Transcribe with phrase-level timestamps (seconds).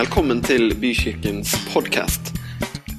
[0.00, 2.30] Velkommen til Bykirkens podkast.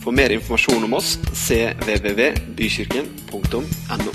[0.03, 4.11] For mer informasjon om oss cvvvbykirken.no.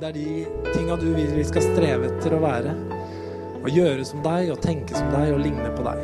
[0.00, 2.74] Det er de tinga du vil vi skal streve etter å være.
[3.62, 6.02] Å gjøre som deg, og tenke som deg, og ligne på deg.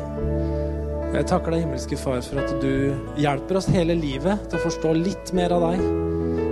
[1.17, 4.95] Jeg takker deg, himmelske Far, for at du hjelper oss hele livet til å forstå
[4.95, 5.83] litt mer av deg.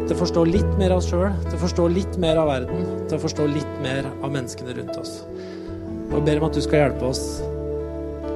[0.05, 2.83] Til å forstå litt mer av oss sjøl, til å forstå litt mer av verden,
[3.09, 5.23] til å forstå litt mer av menneskene rundt oss.
[6.13, 7.41] Og ber om at du skal hjelpe oss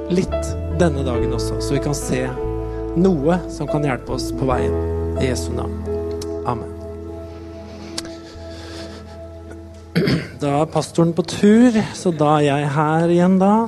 [0.09, 0.49] litt
[0.81, 2.23] denne dagen også, så vi kan se
[2.97, 4.73] noe som kan hjelpe oss på veien.
[5.19, 5.75] I Jesu navn.
[6.49, 6.71] Amen.
[10.39, 13.67] Da er pastoren på tur, så da er jeg her igjen, da.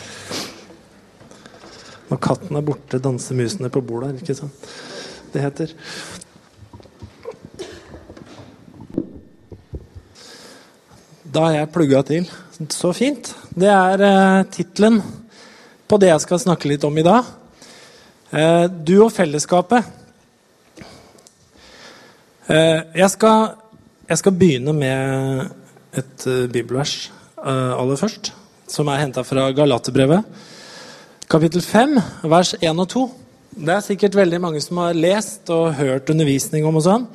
[2.10, 4.70] Når katten er borte, danser musene på bordet, ikke sant?
[5.30, 5.68] Det heter.
[11.30, 12.24] Da har jeg plugga til.
[12.74, 13.28] Så fint.
[13.54, 14.98] Det er eh, tittelen
[15.86, 17.28] på det jeg skal snakke litt om i dag.
[18.34, 19.86] Eh, du og fellesskapet.
[22.50, 23.52] Eh, jeg, skal,
[24.10, 27.10] jeg skal begynne med et uh, bibelvers
[27.42, 28.32] aller først,
[28.70, 30.26] som er henta fra Galaterbrevet,
[31.30, 31.96] kapittel 5,
[32.30, 33.04] vers 1 og 2.
[33.66, 37.06] Det er sikkert veldig mange som har lest og hørt undervisning om og sånn.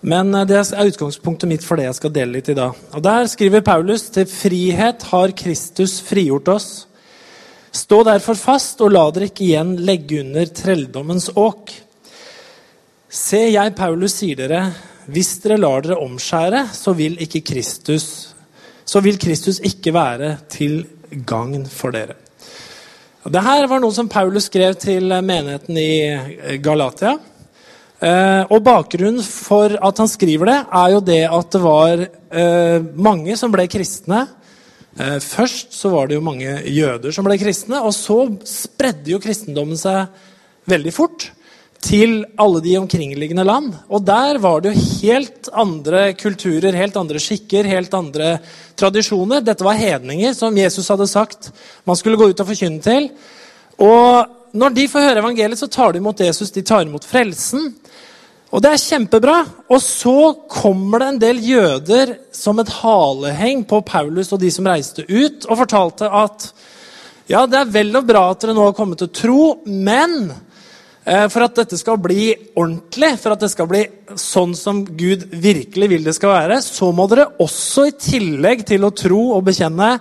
[0.00, 2.78] Men uh, det er utgangspunktet mitt for det jeg skal dele litt i dag.
[2.96, 6.70] Og Der skriver Paulus til frihet har Kristus frigjort oss.
[7.70, 11.70] Stå derfor fast, og la dere ikke igjen legge under trelldommens åk.
[13.10, 14.64] Se, jeg, Paulus, sier dere,
[15.10, 18.10] hvis dere lar dere omskjære, så vil Kristus
[18.90, 20.80] så vil Kristus ikke være til
[21.26, 22.16] gagn for dere.
[23.20, 27.18] Dette var noe som Paulus skrev til menigheten i Galatia.
[28.00, 32.04] Og Bakgrunnen for at han skriver det, er jo det at det var
[32.96, 34.22] mange som ble kristne.
[35.24, 39.76] Først så var det jo mange jøder som ble kristne, og så spredde jo kristendommen
[39.78, 40.08] seg
[40.70, 41.28] veldig fort
[41.80, 43.70] til alle de omkringliggende land.
[43.88, 48.34] Og der var det jo helt andre kulturer, helt andre skikker, helt andre
[48.80, 49.44] tradisjoner.
[49.44, 51.48] Dette var hedninger som Jesus hadde sagt
[51.88, 53.08] man skulle gå ut og forkynne til.
[53.80, 57.70] Og når de får høre evangeliet, så tar de imot Jesus, de tar imot frelsen.
[58.50, 59.36] Og det er kjempebra.
[59.70, 64.66] Og så kommer det en del jøder som et haleheng på Paulus og de som
[64.66, 66.50] reiste ut, og fortalte at
[67.30, 70.32] ja, det er vel og bra at dere nå har kommet til tro, men
[71.04, 73.84] for at dette skal bli ordentlig, for at det skal bli
[74.20, 78.84] sånn som Gud virkelig vil det skal være, så må dere også, i tillegg til
[78.84, 79.94] å tro og bekjenne,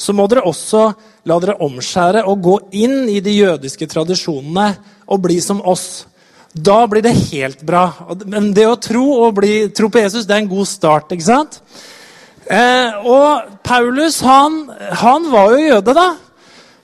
[0.00, 0.84] så må dere også
[1.30, 4.68] la dere omskjære og gå inn i de jødiske tradisjonene
[5.10, 6.04] og bli som oss.
[6.50, 7.86] Da blir det helt bra.
[8.26, 11.14] Men det å tro og bli, tro på Jesus det er en god start.
[11.14, 11.60] ikke sant?
[12.50, 14.64] Eh, og Paulus han,
[14.98, 16.08] han var jo jøde, da.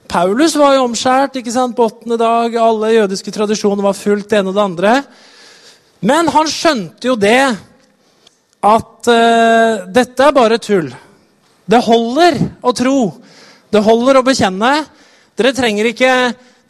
[0.06, 2.54] Paulus var jo omskjært ikke sant, på åttende dag.
[2.62, 4.92] Alle jødiske tradisjoner var fullt det ene og det andre.
[6.06, 7.40] Men han skjønte jo det
[8.66, 10.92] at eh, dette er bare tull.
[11.66, 12.98] Det holder å tro.
[13.76, 14.70] Det holder å bekjenne.
[15.36, 16.12] Dere trenger ikke,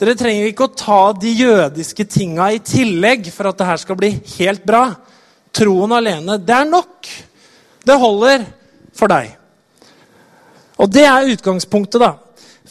[0.02, 3.98] dere trenger ikke å ta de jødiske tinga i tillegg for at det her skal
[4.00, 4.88] bli helt bra.
[5.54, 7.06] Troen alene, det er nok.
[7.86, 8.42] Det holder
[8.98, 9.36] for deg.
[10.82, 12.16] Og det er utgangspunktet, da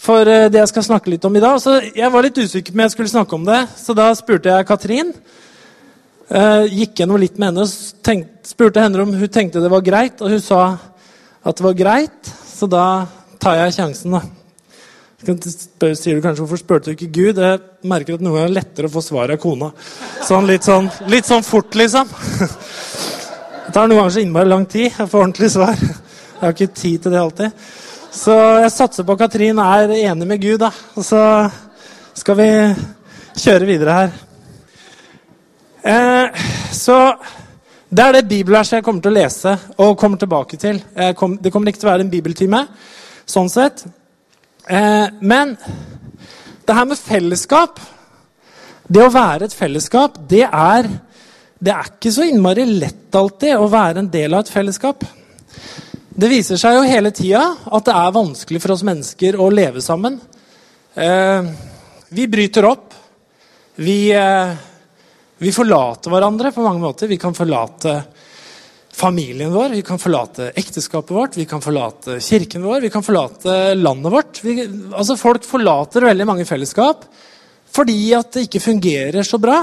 [0.06, 1.56] for det jeg skal snakke litt om i dag.
[1.64, 4.52] Så jeg var litt usikker på om jeg skulle snakke om det, så da spurte
[4.52, 5.16] jeg Katrin.
[6.26, 10.20] Uh, gikk gjennom litt med henne og spurte henne om hun tenkte det var greit.
[10.20, 10.66] Og hun sa
[11.40, 12.86] at det var greit, så da
[13.46, 14.24] tar jeg sjansen, da.
[15.26, 17.42] Sier du kanskje hvorfor spurte du ikke Gud?
[17.42, 19.70] Jeg merker at noen ganger er lettere å få svar av kona.
[20.26, 22.10] Sånn litt sånn, litt sånn fort, liksom.
[23.66, 25.78] Det tar noen ganger så innmari lang tid å få ordentlig svar.
[25.78, 27.70] Jeg har ikke tid til det alltid.
[28.16, 28.34] Så
[28.64, 30.72] jeg satser på at Katrin er enig med Gud, da.
[30.98, 31.22] Og så
[32.18, 32.50] skal vi
[33.46, 34.20] kjøre videre her.
[35.86, 37.00] Eh, så
[37.90, 40.82] det er det bibelverset jeg kommer til å lese og kommer tilbake til.
[41.18, 42.66] Kom, det kommer ikke til å være en bibeltime,
[43.30, 43.86] sånn sett.
[44.68, 45.56] Eh, men
[46.66, 47.78] det her med fellesskap
[48.90, 50.88] Det å være et fellesskap, det er,
[51.58, 55.02] det er ikke så innmari lett alltid å være en del av et fellesskap.
[56.16, 59.82] Det viser seg jo hele tida at det er vanskelig for oss mennesker å leve
[59.82, 60.20] sammen.
[60.94, 61.50] Eh,
[62.16, 62.94] vi bryter opp.
[63.76, 64.54] Vi, eh,
[65.38, 67.10] vi, forlater hverandre på mange måter.
[67.12, 67.98] Vi kan forlate
[68.96, 73.76] familien vår, vi kan forlate ekteskapet vårt, vi kan forlate kirken vår, vi kan forlate
[73.76, 74.44] landet vårt.
[74.44, 74.62] Vi,
[74.96, 77.08] altså Folk forlater veldig mange fellesskap
[77.76, 79.58] fordi at det ikke fungerer så bra.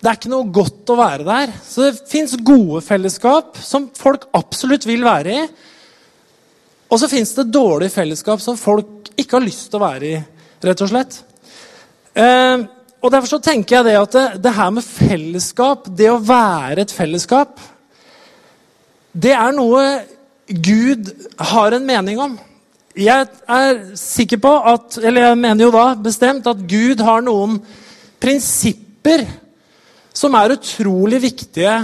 [0.00, 1.50] Det er ikke noe godt å være der.
[1.60, 5.42] Så det fins gode fellesskap som folk absolutt vil være i.
[6.88, 10.22] Og så fins det dårlige fellesskap som folk ikke har lyst til å være i,
[10.64, 11.20] rett og slett.
[12.16, 12.64] Eh,
[13.02, 16.84] og Derfor så tenker jeg det at det, det her med fellesskap, det å være
[16.84, 17.60] et fellesskap,
[19.12, 19.84] det er noe
[20.52, 21.10] Gud
[21.52, 22.34] har en mening om.
[22.98, 27.56] Jeg er sikker på at, eller jeg mener jo da bestemt at Gud har noen
[28.20, 29.24] prinsipper
[30.12, 31.76] som er utrolig viktige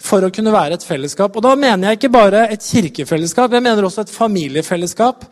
[0.00, 1.36] for å kunne være et fellesskap.
[1.36, 5.24] Og da mener jeg ikke bare et kirkefellesskap, jeg mener også et familiefellesskap.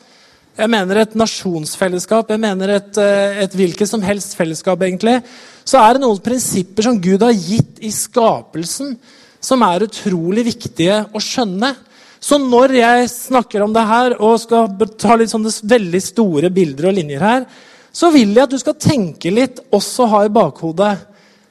[0.58, 4.80] Jeg mener et nasjonsfellesskap, jeg mener et, eh, et hvilket som helst fellesskap.
[4.82, 5.22] egentlig.
[5.64, 8.96] Så er det noen prinsipper som Gud har gitt i skapelsen,
[9.40, 11.72] som er utrolig viktige å skjønne.
[12.18, 16.90] Så når jeg snakker om det her og skal ta litt sånne veldig store bilder
[16.90, 17.46] og linjer her,
[17.94, 20.92] så vil jeg at du skal tenke litt, også ha i bakhodet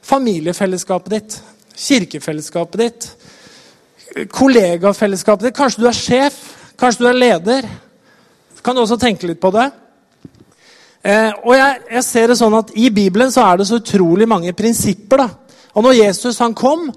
[0.07, 1.39] familiefellesskapet ditt,
[1.77, 3.07] kirkefellesskapet ditt,
[4.31, 5.57] kollegafellesskapet ditt.
[5.57, 6.37] Kanskje du er sjef,
[6.79, 7.67] kanskje du er leder.
[8.63, 9.67] Kan du også tenke litt på det?
[11.07, 14.27] Eh, og jeg, jeg, ser det sånn at I Bibelen så er det så utrolig
[14.27, 15.23] mange prinsipper.
[15.23, 15.29] da.
[15.77, 16.89] Og når Jesus han kom,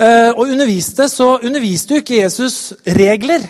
[0.00, 3.42] og underviste, så underviste jo ikke Jesus regler.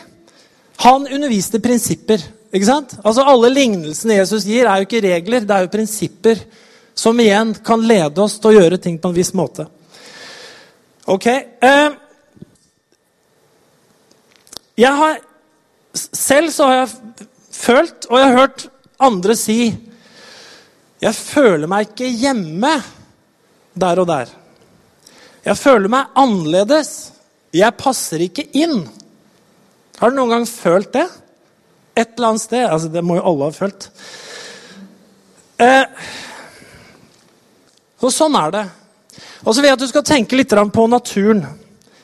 [0.83, 2.23] Han underviste prinsipper.
[2.53, 2.97] ikke sant?
[3.05, 6.41] Altså Alle lignelsene Jesus gir, er jo ikke regler, det er jo prinsipper.
[6.95, 9.69] Som igjen kan lede oss til å gjøre ting på en viss måte.
[11.07, 11.27] Ok.
[11.27, 11.93] Eh,
[14.81, 15.21] jeg har,
[15.95, 18.67] selv så har jeg følt, og jeg har hørt
[19.01, 19.61] andre si
[21.01, 22.75] Jeg føler meg ikke hjemme
[23.73, 24.33] der og der.
[25.45, 27.13] Jeg føler meg annerledes.
[27.57, 28.85] Jeg passer ikke inn.
[30.01, 31.07] Har du noen gang følt det?
[31.97, 32.67] Et eller annet sted.
[32.67, 33.89] Altså, det må jo alle ha følt.
[35.61, 36.11] Eh,
[38.01, 38.67] og sånn er det.
[39.45, 41.45] Og så vil jeg at du skal tenke litt på naturen.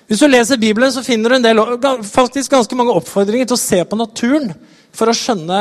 [0.06, 1.60] Hvis du leser Bibelen, så finner du en del,
[2.06, 4.52] faktisk ganske mange oppfordringer til å se på naturen
[4.94, 5.60] for å skjønne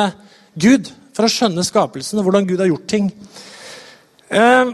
[0.53, 3.09] Gud, for å skjønne skapelsen og hvordan Gud har gjort ting.
[4.29, 4.71] Eh,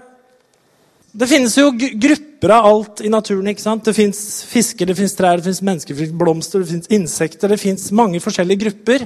[1.12, 3.50] det finnes jo grupper av alt i naturen.
[3.52, 3.84] ikke sant?
[3.84, 7.52] Det fins fisker, det fins trær, det fins mennesker, det fins blomster, det fins insekter.
[7.52, 9.04] Det fins mange forskjellige grupper.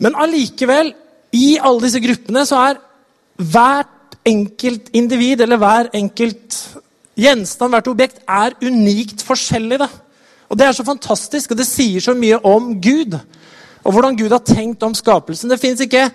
[0.00, 0.94] Men allikevel,
[1.34, 2.80] i alle disse gruppene, så er
[3.36, 6.56] hvert enkelt individ eller hver enkelt
[7.20, 9.82] gjenstand, hvert objekt, er unikt forskjellig.
[9.84, 9.90] Da.
[10.48, 13.18] Og Det er så fantastisk, og det sier så mye om Gud.
[13.84, 15.50] Og hvordan Gud har tenkt om skapelsen.
[15.50, 16.08] Det fins ikke,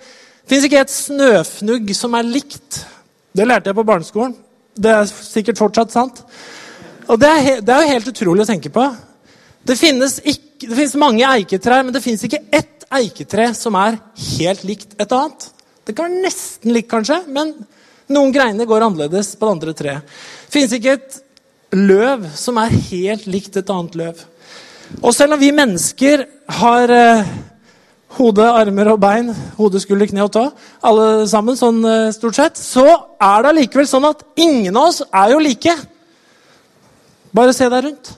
[0.50, 2.86] ikke et snøfnugg som er likt.
[3.36, 4.34] Det lærte jeg på barneskolen.
[4.74, 6.20] Det er sikkert fortsatt sant.
[7.10, 8.84] Og det er, det er jo helt utrolig å tenke på.
[9.66, 13.98] Det finnes, ikke, det finnes mange eiketrær, men det finnes ikke ett eiketre som er
[14.36, 15.48] helt likt et annet.
[15.86, 17.52] Det kan være nesten likt, kanskje, men
[18.10, 20.16] noen greiner går annerledes på det andre treet.
[20.46, 21.20] Det finnes ikke et
[21.76, 24.24] løv som er helt likt et annet løv.
[25.00, 26.24] Og selv om vi mennesker
[26.60, 27.28] har eh,
[28.16, 30.44] hode, armer og bein, hode, skulder, kne og tå,
[30.86, 32.86] alle sammen sånn eh, stort sett, så
[33.20, 35.76] er det allikevel sånn at ingen av oss er jo like.
[37.36, 38.14] Bare se deg rundt.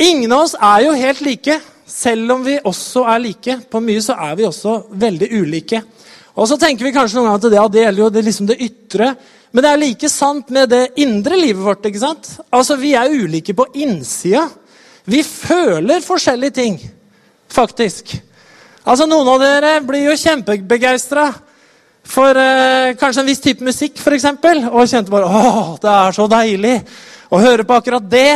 [0.00, 1.58] Ingen av oss er jo helt like,
[1.88, 3.58] selv om vi også er like.
[3.68, 5.82] På mye så er vi også veldig ulike.
[6.38, 8.48] Og så tenker vi kanskje noen ganger at det, ja, det gjelder jo det, liksom
[8.48, 9.10] det ytre.
[9.50, 11.86] Men det er like sant med det indre livet vårt.
[11.88, 12.30] ikke sant?
[12.54, 14.46] Altså, Vi er ulike på innsida.
[15.08, 16.78] Vi føler forskjellige ting,
[17.48, 18.18] faktisk.
[18.88, 21.26] Altså, Noen av dere blir jo kjempebegeistra
[22.08, 24.24] for eh, kanskje en viss type musikk, f.eks.
[24.70, 26.78] Og kjente bare å, det er så deilig
[27.28, 28.32] å høre på akkurat det.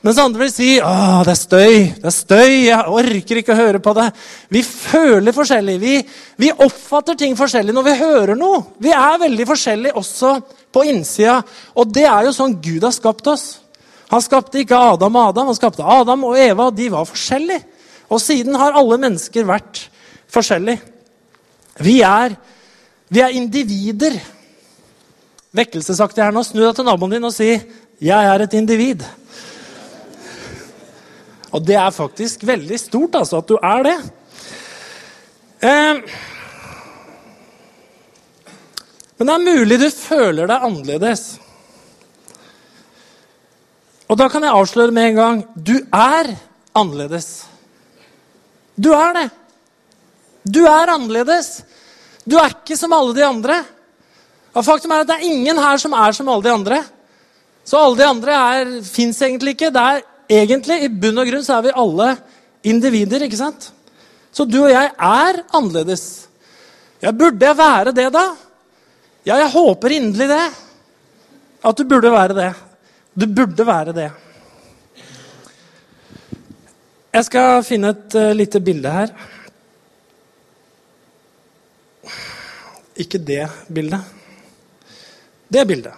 [0.00, 0.94] Mens andre vil si å,
[1.26, 4.08] det er støy, det er støy, jeg orker ikke å høre på det.
[4.56, 5.76] Vi føler forskjellig.
[5.82, 5.94] Vi,
[6.40, 8.64] vi oppfatter ting forskjellig når vi hører noe.
[8.80, 10.34] Vi er veldig forskjellige også
[10.72, 11.42] på innsida.
[11.76, 13.48] Og det er jo sånn Gud har skapt oss.
[14.08, 16.72] Han skapte ikke Adam og Adam, han skapte Adam og Eva.
[16.72, 17.75] De var forskjellige.
[18.10, 19.86] Og siden har alle mennesker vært
[20.32, 20.82] forskjellige.
[21.82, 22.36] Vi er,
[23.12, 24.16] vi er individer.
[25.56, 26.44] Vekkelsesaktig her nå.
[26.46, 27.56] Snu deg til naboen din og si
[28.00, 29.04] 'Jeg er et individ'.
[31.52, 33.98] Og det er faktisk veldig stort, altså, at du er det.
[35.62, 35.94] Eh,
[39.16, 41.38] men det er mulig du føler deg annerledes.
[44.06, 46.36] Og da kan jeg avsløre med en gang du er
[46.76, 47.46] annerledes.
[48.76, 49.28] Du er det.
[50.44, 51.62] Du er annerledes.
[52.26, 53.62] Du er ikke som alle de andre.
[54.56, 56.82] Og Faktum er at det er ingen her som er som alle de andre.
[57.66, 59.72] Så alle de andre fins egentlig ikke.
[59.74, 60.04] Det er
[60.42, 62.12] egentlig, I bunn og grunn så er vi alle
[62.66, 63.26] individer.
[63.26, 63.70] ikke sant?
[64.32, 66.26] Så du og jeg er annerledes.
[67.02, 68.28] Ja, burde jeg være det, da?
[69.26, 70.46] Ja, jeg håper inderlig det.
[71.66, 72.52] at du burde være det.
[73.16, 74.10] Du burde være det.
[77.16, 79.12] Jeg skal finne et uh, lite bilde her.
[83.00, 84.02] Ikke det bildet.
[85.48, 85.94] Det bildet.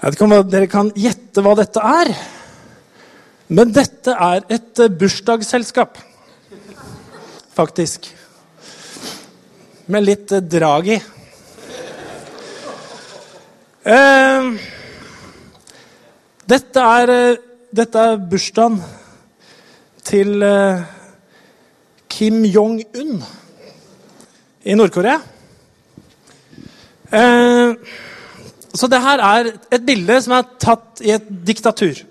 [0.00, 2.10] Jeg vet ikke om dere kan gjette hva dette er.
[3.54, 6.02] Men dette er et uh, bursdagsselskap.
[7.54, 8.10] Faktisk.
[9.94, 10.98] Med litt uh, drag i.
[16.50, 17.10] dette er,
[17.76, 18.78] dette er bursdagen
[20.04, 20.82] til eh,
[22.10, 23.22] Kim Jong-un
[24.64, 25.20] i Nord-Korea.
[27.14, 27.74] Eh,
[28.74, 32.02] så det her er et bilde som er tatt i et diktatur.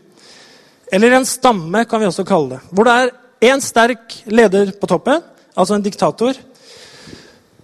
[0.94, 2.62] Eller en stamme, kan vi også kalle det.
[2.72, 5.22] Hvor det er én sterk leder på toppen,
[5.56, 6.38] altså en diktator.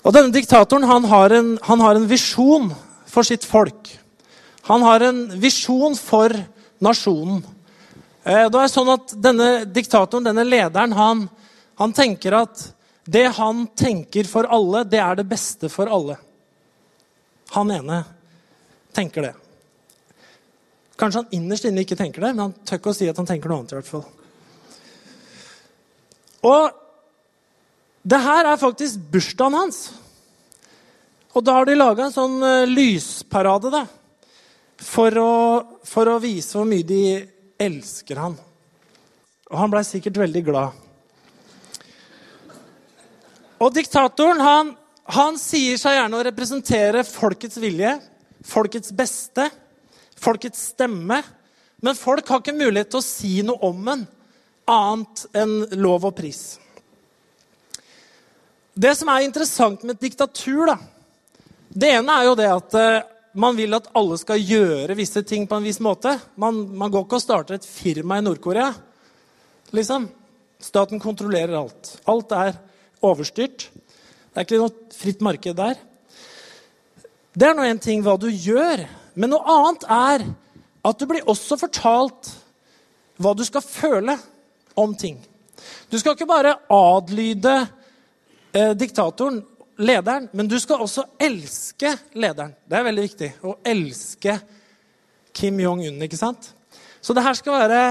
[0.04, 2.72] Og denne diktatoren han har en, han har en visjon
[3.10, 3.90] for sitt folk.
[4.70, 6.34] Han har en visjon for
[6.84, 7.44] nasjonen.
[8.30, 11.26] Eh, det er sånn at Denne diktatoren, denne lederen, han,
[11.82, 12.68] han tenker at
[13.10, 16.20] det han tenker for alle, det er det beste for alle.
[17.56, 18.04] Han ene
[18.94, 19.32] tenker det.
[21.00, 23.26] Kanskje han innerst inne ikke tenker det, men han tør ikke å si at han
[23.26, 23.74] tenker noe annet.
[23.74, 24.06] i hvert fall.
[26.46, 26.70] Og
[28.14, 29.82] det her er faktisk bursdagen hans.
[31.34, 33.84] Og da har de laga en sånn uh, lysparade da,
[34.86, 35.34] for å,
[35.88, 37.04] for å vise hvor mye de
[37.60, 38.38] elsker han.
[39.50, 40.86] Og han blei sikkert veldig glad.
[43.60, 44.72] Og diktatoren han,
[45.10, 47.98] han sier seg gjerne å representere folkets vilje,
[48.48, 49.50] folkets beste,
[50.20, 51.20] folkets stemme.
[51.84, 54.08] Men folk har ikke mulighet til å si noe om en
[54.70, 56.60] annet enn lov og pris.
[58.80, 60.78] Det som er interessant med et diktatur, da,
[61.70, 65.46] det ene er jo det at eh, man vil at alle skal gjøre visse ting
[65.48, 66.16] på en viss måte.
[66.40, 68.72] Man, man går ikke og starter et firma i Nord-Korea.
[69.76, 70.08] Liksom.
[70.60, 71.94] Staten kontrollerer alt.
[72.10, 72.58] Alt er
[73.06, 73.70] overstyrt.
[73.70, 75.78] Det er ikke noe fritt marked der.
[77.34, 78.82] Det er nå én ting hva du gjør,
[79.14, 80.26] men noe annet er
[80.90, 82.32] at du blir også fortalt
[83.20, 84.16] hva du skal føle
[84.80, 85.20] om ting.
[85.92, 87.56] Du skal ikke bare adlyde
[88.56, 89.42] eh, diktatoren
[89.80, 92.54] lederen, men du skal også elske lederen.
[92.68, 93.30] Det er veldig viktig.
[93.48, 94.36] Å elske
[95.36, 96.52] Kim Jong-un, ikke sant?
[97.00, 97.84] Så det her skal være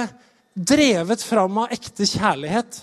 [0.52, 2.82] drevet fram av ekte kjærlighet.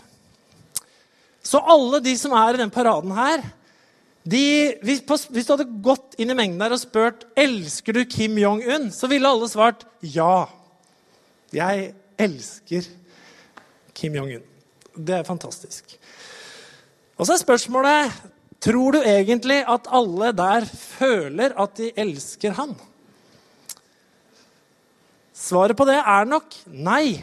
[1.45, 3.43] Så alle de som er i den paraden her
[4.25, 8.39] de, hvis, hvis, du hadde gått inn i mengden der og spurt elsker du Kim
[8.41, 10.47] Jong-un, så ville alle svart ja.
[11.53, 12.87] Jeg elsker
[13.93, 14.41] Kim Jong-un.
[14.97, 15.93] Det er fantastisk.
[17.19, 18.17] Og så er spørsmålet
[18.65, 22.71] Tror du egentlig at alle der føler at de elsker han?
[25.35, 27.19] Svaret på det er nok nei.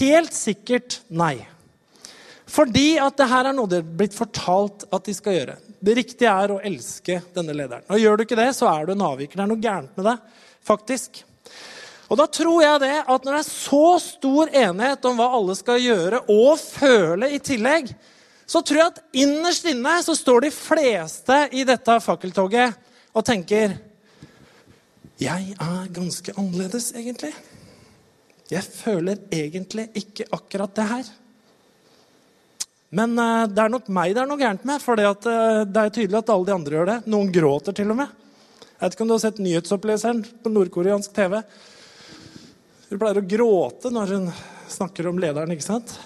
[0.00, 1.36] Helt sikkert nei.
[2.48, 5.56] Fordi at det her er noe det er blitt fortalt at de skal gjøre.
[5.78, 7.86] Det riktige er å elske denne lederen.
[7.92, 9.38] Og Gjør du ikke det, så er du en avviker.
[9.38, 11.22] Det er noe gærent med deg, faktisk.
[12.08, 15.54] Og da tror jeg det at når det er så stor enighet om hva alle
[15.58, 17.92] skal gjøre, og føle i tillegg,
[18.48, 22.78] så tror jeg at innerst inne så står de fleste i dette fakkeltoget
[23.12, 23.76] og tenker
[25.20, 27.32] Jeg er ganske annerledes, egentlig.
[28.48, 31.08] Jeg føler egentlig ikke akkurat det her.
[32.94, 35.92] Men uh, det er nok meg det er noe gærent med, for uh, det er
[35.92, 36.98] tydelig at alle de andre gjør det.
[37.12, 38.14] Noen gråter til og med.
[38.62, 41.36] Jeg vet ikke om du har sett nyhetsoppleseren på nordkoreansk TV.
[42.88, 44.30] Hun pleier å gråte når hun
[44.70, 45.98] snakker om lederen, ikke sant?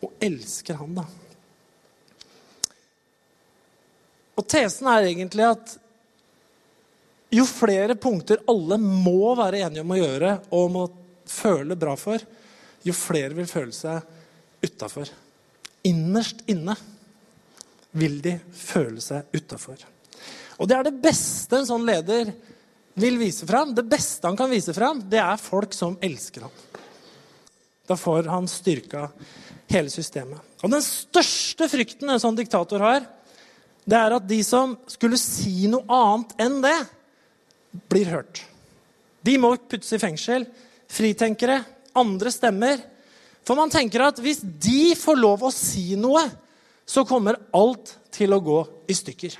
[0.00, 1.06] Og elsker han, da.
[4.36, 5.76] Og tesen er egentlig at
[7.34, 10.84] jo flere punkter alle må være enige om å gjøre og må
[11.26, 12.22] føle bra for,
[12.86, 14.04] jo flere vil føle seg
[14.62, 15.10] utafor.
[15.86, 16.76] Innerst inne
[17.96, 19.80] vil de føle seg utafor.
[20.60, 22.30] Og det er det beste en sånn leder
[22.96, 23.74] vil vise fram.
[23.76, 26.54] Det beste han kan vise fram, det er folk som elsker ham.
[27.86, 29.08] Da får han styrka
[29.70, 30.40] hele systemet.
[30.62, 33.04] Og den største frykten en sånn diktator har,
[33.86, 36.76] det er at de som skulle si noe annet enn det,
[37.86, 38.42] blir hørt.
[39.22, 40.46] De må puttes i fengsel.
[40.90, 41.60] Fritenkere,
[41.98, 42.80] andre stemmer.
[43.46, 46.24] For man tenker at hvis de får lov å si noe,
[46.86, 48.58] så kommer alt til å gå
[48.90, 49.36] i stykker.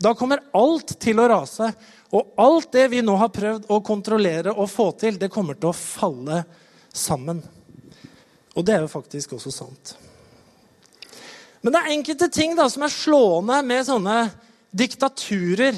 [0.00, 1.70] Da kommer alt til å rase.
[2.16, 5.70] Og alt det vi nå har prøvd å kontrollere og få til, det kommer til
[5.70, 6.42] å falle
[6.92, 7.42] sammen.
[8.56, 9.92] Og det er jo faktisk også sant.
[11.60, 14.18] Men det er enkelte ting da, som er slående med sånne
[14.70, 15.76] diktaturer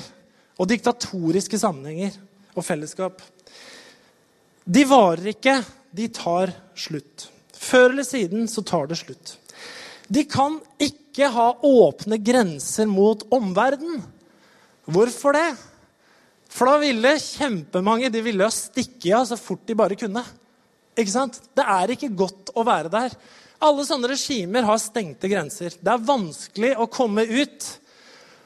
[0.61, 2.15] og diktatoriske sammenhenger
[2.55, 3.23] og fellesskap.
[4.63, 5.57] De varer ikke,
[5.91, 7.27] de tar slutt.
[7.57, 9.37] Før eller siden så tar det slutt.
[10.13, 14.03] De kan ikke ha åpne grenser mot omverdenen.
[14.87, 15.51] Hvorfor det?
[16.53, 20.23] For da ville kjempemange de ville stikke av så fort de bare kunne.
[20.99, 21.39] Ikke sant?
[21.57, 23.15] Det er ikke godt å være der.
[23.63, 25.77] Alle sånne regimer har stengte grenser.
[25.79, 27.67] Det er vanskelig å komme ut.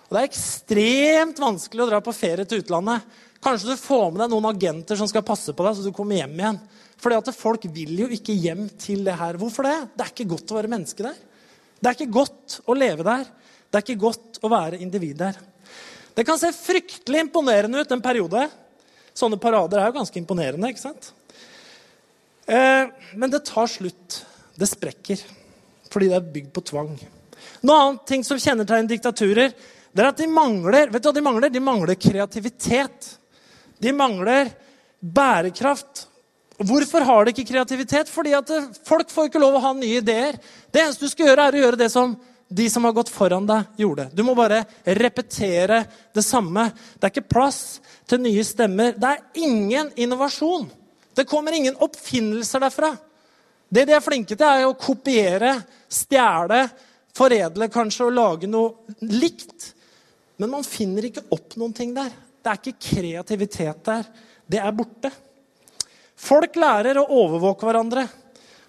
[0.06, 3.06] Og det er ekstremt vanskelig å dra på ferie til utlandet.
[3.42, 6.20] Kanskje du får med deg noen agenter som skal passe på deg, så du kommer
[6.20, 6.60] hjem igjen.
[7.00, 9.40] Fordi at folk vil jo ikke hjem til det her.
[9.40, 9.74] Hvorfor det?
[9.96, 11.18] Det er ikke godt å være menneske der.
[11.80, 13.26] Det er ikke godt å leve der.
[13.66, 15.40] Det er ikke godt å være individ der.
[16.16, 18.46] Det kan se fryktelig imponerende ut en periode.
[19.16, 20.68] Sånne parader er jo ganske imponerende.
[20.72, 21.12] ikke sant?
[22.44, 24.22] Eh, men det tar slutt.
[24.56, 25.22] Det sprekker.
[25.92, 26.92] Fordi det er bygd på tvang.
[27.66, 29.54] Noe annet ting som kjennetegner diktaturer,
[29.96, 31.52] det er at de mangler vet du hva de mangler?
[31.52, 33.10] De mangler kreativitet.
[33.80, 34.50] De mangler
[35.00, 36.06] bærekraft.
[36.56, 38.10] Hvorfor har de ikke kreativitet?
[38.12, 40.38] Fordi at eh, folk får ikke lov å ha nye ideer.
[40.72, 42.16] Det eneste du skal gjøre, er å gjøre det som
[42.48, 44.06] de som har gått foran deg, gjorde.
[44.14, 45.82] Du må bare repetere
[46.14, 46.68] det samme.
[46.94, 48.94] Det er ikke plass til nye stemmer.
[48.96, 50.68] Det er ingen innovasjon.
[51.16, 52.92] Det kommer ingen oppfinnelser derfra.
[53.68, 55.56] Det de er flinke til, er å kopiere,
[55.90, 56.62] stjele,
[57.16, 59.72] foredle kanskje og lage noe likt.
[60.38, 62.12] Men man finner ikke opp noen ting der.
[62.42, 64.06] Det er ikke kreativitet der.
[64.46, 65.10] Det er borte.
[66.16, 68.06] Folk lærer å overvåke hverandre.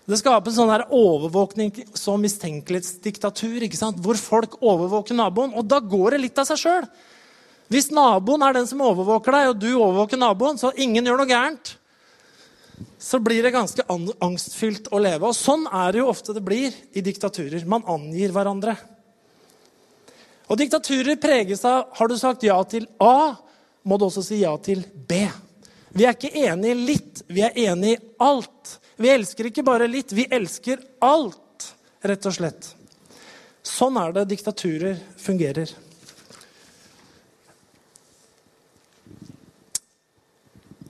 [0.07, 3.99] Det skaper sånn her overvåkning som mistenkelighetsdiktatur, ikke sant?
[4.03, 5.53] hvor folk overvåker naboen.
[5.53, 6.87] Og da går det litt av seg sjøl.
[7.71, 11.29] Hvis naboen er den som overvåker deg, og du overvåker naboen, så ingen gjør noe
[11.29, 11.73] gærent,
[12.97, 13.83] så blir det ganske
[14.19, 15.29] angstfylt å leve.
[15.29, 17.65] Og sånn er det jo ofte det blir i diktaturer.
[17.69, 18.73] Man angir hverandre.
[20.47, 23.35] Og diktaturer preges av Har du sagt ja til A,
[23.83, 25.27] må du også si ja til B.
[25.97, 28.77] Vi er ikke enige litt, vi er enige i alt.
[28.97, 31.69] Vi elsker ikke bare litt, vi elsker alt,
[32.01, 32.71] rett og slett.
[33.65, 35.69] Sånn er det diktaturer fungerer.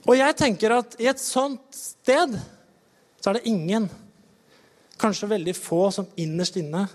[0.08, 2.32] Og jeg tenker at i et sånt sted
[3.18, 3.88] så er det ingen,
[4.96, 6.86] kanskje veldig få, som innerst inne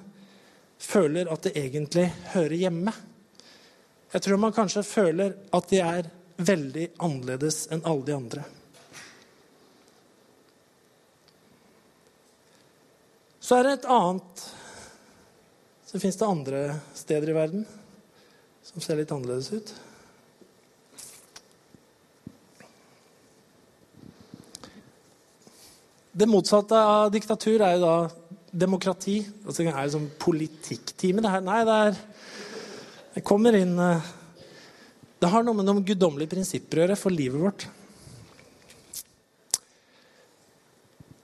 [0.81, 2.93] føler at det egentlig hører hjemme.
[4.13, 6.09] Jeg tror man kanskje føler at de er
[6.41, 8.47] veldig annerledes enn alle de andre.
[13.43, 14.43] Så er det et annet
[15.93, 16.59] Så fins det andre
[16.97, 17.65] steder i verden
[18.65, 19.73] som ser litt annerledes ut.
[26.13, 27.93] Det motsatte av diktatur er jo da
[28.53, 29.15] demokrati.
[29.47, 31.41] Altså, det er jo sånn politikktime, det her.
[31.41, 31.95] Nei, det er
[33.13, 34.11] Det kommer inn eh,
[35.21, 37.65] Det har noe med noen guddommelige prinsipper å gjøre for livet vårt.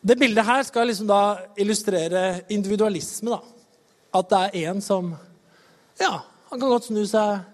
[0.02, 3.30] Det bildet her skal liksom da illustrere individualisme.
[3.30, 3.42] da.
[4.18, 5.16] At det er en som
[6.00, 7.46] Ja, han kan godt snu seg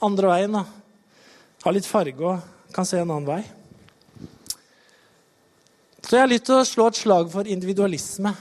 [0.00, 0.52] andre veien.
[0.52, 0.64] da.
[1.64, 3.44] Ha litt farge og kan se en annen vei.
[6.04, 8.34] Så jeg har lyst til å slå et slag for individualisme.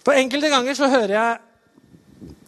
[0.00, 1.38] For enkelte ganger så hører jeg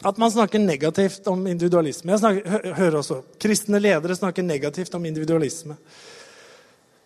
[0.02, 2.14] at man snakker negativt om individualisme.
[2.14, 5.76] Jeg snakker, hører også kristne ledere snakke negativt om individualisme.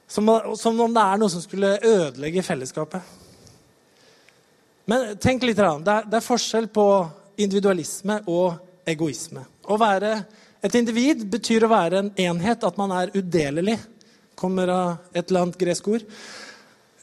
[0.06, 3.02] Som, som, om det er noe som skulle ødelegge fellesskapet.
[4.86, 5.58] Men tenk litt.
[5.58, 6.86] Det er, det er forskjell på
[7.42, 9.42] individualisme og egoisme.
[9.66, 10.14] Å være
[10.62, 13.76] et individ betyr å være en enhet, at man er udelelig.
[14.36, 16.04] Kommer av et eller annet gresk ord.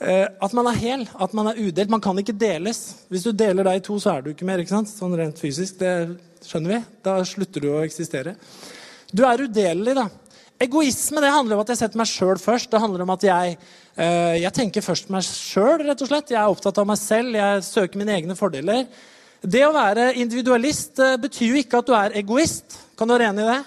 [0.03, 1.91] Eh, at man er hel, at man er udelt.
[1.91, 2.81] Man kan ikke deles.
[3.09, 4.61] Hvis du deler deg i to, så er du ikke mer.
[4.61, 4.91] ikke sant?
[4.91, 5.79] Sånn rent fysisk.
[5.79, 5.93] Det
[6.45, 6.81] skjønner vi.
[7.05, 8.35] Da slutter du å eksistere.
[9.13, 10.09] Du er udelelig, da.
[10.63, 12.69] Egoisme det handler om at jeg setter meg sjøl først.
[12.71, 13.57] Det handler om at jeg,
[13.97, 15.83] eh, jeg tenker først meg sjøl.
[15.83, 17.35] Jeg er opptatt av meg selv.
[17.35, 18.87] Jeg søker mine egne fordeler.
[19.43, 22.77] Det å være individualist eh, betyr jo ikke at du er egoist.
[22.97, 23.61] Kan du være enig i det?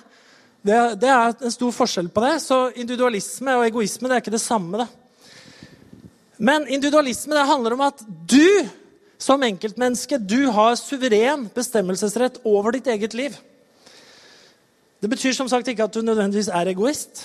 [0.62, 0.80] Det?
[1.02, 2.34] Det, er en stor forskjell på det.
[2.44, 4.84] Så individualisme og egoisme det er ikke det samme.
[4.84, 4.88] Det.
[6.38, 8.68] Men individualisme det handler om at du
[9.18, 13.36] som enkeltmenneske du har suveren bestemmelsesrett over ditt eget liv.
[15.00, 17.24] Det betyr som sagt ikke at du nødvendigvis er egoist.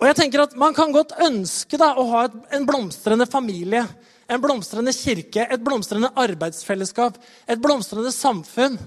[0.00, 3.84] Og jeg tenker at Man kan godt ønske da, å ha et, en blomstrende familie,
[4.30, 8.78] en blomstrende kirke, et blomstrende arbeidsfellesskap, et blomstrende samfunn.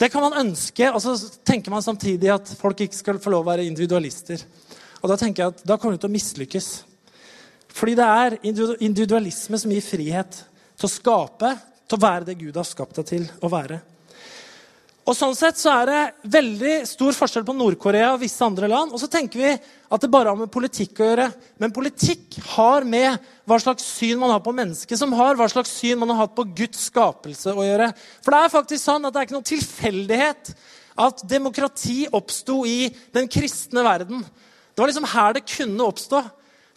[0.00, 1.12] Det kan man ønske, og så
[1.44, 4.40] tenker man samtidig at folk ikke skal få lov å være individualister.
[5.02, 6.68] Og Da tenker jeg at da kommer du til å mislykkes.
[7.68, 8.38] Fordi det er
[8.80, 10.40] individualisme som gir frihet
[10.80, 11.52] til å skape,
[11.84, 13.80] til å være det Gud har skapt deg til å være.
[15.08, 18.92] Og sånn sett så er det veldig stor forskjell på Nord-Korea og visse andre land.
[18.92, 21.28] Og så tenker vi at det bare har med politikk å gjøre.
[21.62, 25.72] Men politikk har med hva slags syn man har på mennesket, som har hva slags
[25.80, 27.88] syn man har hatt på Guds skapelse å gjøre.
[28.20, 30.52] For det er faktisk sånn at det er ikke noen tilfeldighet
[31.00, 34.20] at demokrati oppsto i den kristne verden.
[34.20, 36.22] Det var liksom her det kunne oppstå.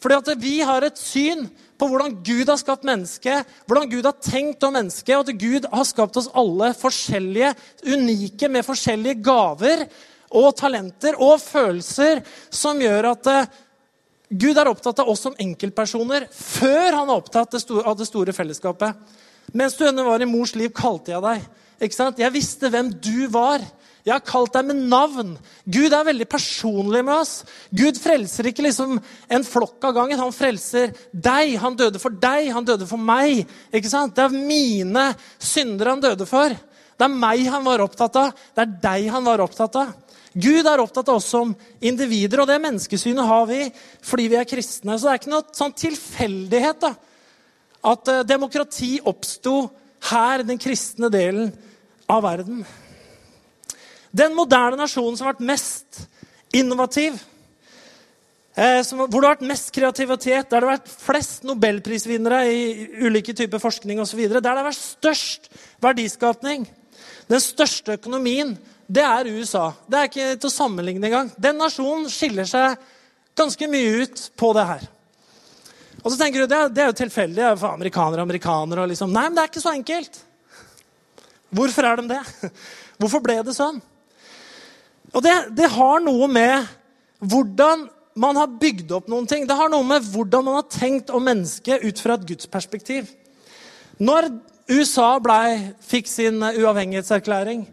[0.04, 1.46] Fordi at vi har et syn
[1.84, 5.67] på hvordan Gud har skapt mennesket, hvordan Gud har tenkt om mennesket, og at Gud
[5.67, 7.52] har skapt oss alle forskjellige,
[7.84, 9.84] unike, med forskjellige gaver
[10.34, 13.52] og talenter og følelser som gjør at eh,
[14.34, 18.96] Gud er opptatt av oss som enkeltpersoner før han er opptatt av det store fellesskapet.
[19.54, 21.43] Mens du ennå var i mors liv, kalte jeg deg.
[21.84, 22.22] Ikke sant?
[22.22, 23.62] Jeg visste hvem du var.
[24.04, 25.30] Jeg har kalt deg med navn.
[25.63, 27.46] Gud er veldig personlig med oss.
[27.72, 30.20] Gud frelser ikke liksom en flokk av gangen.
[30.20, 31.56] Han frelser deg.
[31.63, 33.46] Han døde for deg, han døde for meg.
[33.72, 34.16] Ikke sant?
[34.18, 35.06] Det er mine
[35.39, 36.52] synder han døde for.
[36.52, 38.36] Det er meg han var opptatt av.
[38.52, 39.96] Det er deg han var opptatt av.
[40.34, 43.68] Gud er opptatt av oss som individer, og det menneskesynet har vi
[44.04, 44.98] fordi vi er kristne.
[44.98, 46.94] Så det er ikke noe sånn tilfeldighet da,
[47.94, 49.68] at eh, demokrati oppsto
[50.10, 51.54] her, den kristne delen
[52.10, 52.63] av verden.
[54.13, 56.04] Den moderne nasjonen som har vært mest
[56.54, 57.15] innovativ,
[58.54, 62.63] eh, som, hvor det har vært mest kreativitet, der det har vært flest nobelprisvinnere i
[63.08, 65.49] ulike typer forskning osv., der det har vært størst
[65.82, 66.67] verdiskapning,
[67.26, 68.54] den største økonomien,
[68.86, 69.71] det er USA.
[69.88, 71.32] Det er ikke til å sammenligne engang.
[71.39, 72.76] Den nasjonen skiller seg
[73.34, 74.84] ganske mye ut på det her.
[76.04, 78.84] Og så tenker du, Det, det er jo tilfeldig for amerikanere og amerikanere.
[78.84, 79.13] Og liksom.
[79.15, 80.19] Nei, men det er ikke så enkelt.
[81.54, 82.21] Hvorfor er de det?
[82.99, 83.80] Hvorfor ble det sånn?
[85.13, 86.67] Og det, det, har noe med
[87.21, 87.88] hvordan
[88.19, 89.45] man har bygd opp noen ting.
[89.49, 93.10] Det har noe med hvordan man har tenkt om mennesket ut fra et gudsperspektiv.
[94.02, 94.30] Når
[94.73, 97.65] USA ble, fikk sin uavhengighetserklæring,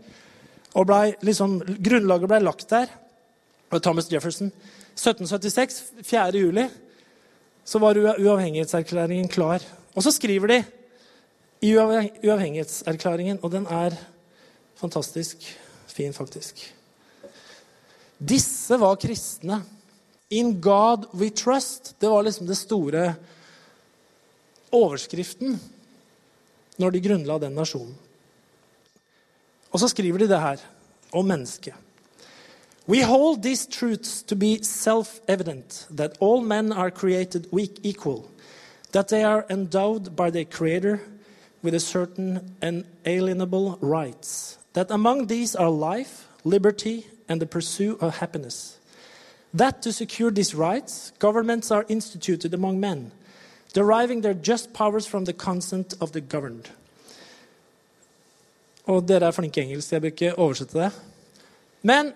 [0.76, 2.90] og ble, liksom, grunnlaget ble lagt der
[3.70, 4.50] og Thomas Jefferson
[4.98, 6.38] 1776, 4.
[6.38, 6.66] juli,
[7.64, 9.62] så var uavhengighetserklæringen klar.
[9.94, 10.64] Og så skriver de
[11.62, 13.94] i uavhengighetserklæringen, og den er
[14.74, 15.36] fantastisk
[15.86, 16.74] fin, faktisk.
[18.20, 19.62] Disse var kristne.
[20.30, 21.94] In God we trust.
[21.98, 23.14] Det var liksom det store
[24.70, 25.58] overskriften
[26.78, 27.96] når de grunnla den nasjonen.
[29.70, 30.62] Og så skriver de det her
[31.12, 31.74] om mennesket.
[32.88, 38.24] We hold these truths to be self-evident, that all men are created weak equal,
[38.92, 40.98] that they are endowed by their Creator
[41.62, 48.18] with a certain inalienable rights, that among these are life, liberty, and the pursuit of
[48.18, 48.76] happiness.
[49.54, 53.12] That to secure these rights, governments are instituted among men,
[53.72, 56.70] deriving their just powers from the consent of the governed.
[58.86, 60.90] Og dere er flinke i engelsk, jeg bør ikke oversette det.
[61.82, 62.12] Men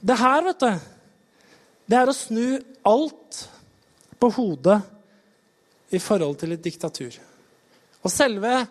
[0.00, 0.72] det her, vet du
[1.88, 3.38] Det er å snu alt
[4.20, 4.80] på hodet
[5.90, 7.14] i forhold til et diktatur.
[8.02, 8.66] Og selve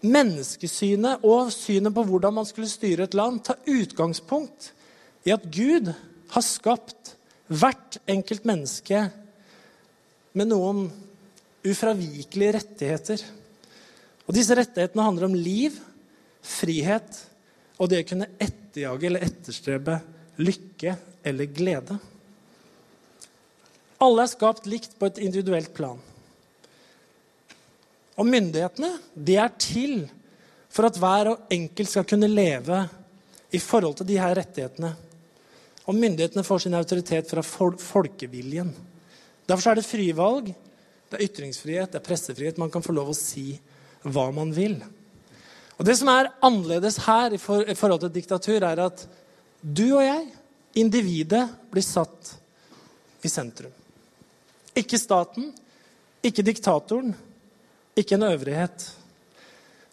[0.00, 4.70] menneskesynet og synet på hvordan man skulle styre et land, tar utgangspunkt
[5.28, 5.90] i at Gud
[6.32, 7.14] har skapt
[7.50, 9.02] hvert enkelt menneske
[10.38, 10.86] med noen
[11.66, 13.24] ufravikelige rettigheter.
[14.28, 15.74] Og disse rettighetene handler om liv,
[16.40, 17.18] frihet
[17.80, 19.98] og det å kunne etterjage eller etterstrebe
[20.40, 20.94] lykke
[21.26, 21.98] eller glede.
[24.00, 25.98] Alle er skapt likt på et individuelt plan.
[28.20, 30.02] Og myndighetene de er til
[30.70, 32.82] for at hver og enkelt skal kunne leve
[33.50, 34.92] i forhold til de her rettighetene.
[35.88, 38.70] Og myndighetene får sin autoritet fra folkeviljen.
[39.48, 40.52] Derfor er det frie valg,
[41.10, 42.60] det er ytringsfrihet, det er pressefrihet.
[42.60, 43.56] Man kan få lov å si
[44.04, 44.76] hva man vil.
[45.80, 49.06] Og Det som er annerledes her i forhold til diktatur, er at
[49.64, 50.28] du og jeg,
[50.78, 52.36] individet, blir satt
[53.24, 53.72] i sentrum.
[54.76, 55.50] Ikke staten,
[56.22, 57.16] ikke diktatoren,
[58.02, 58.86] ikke en øvrighet.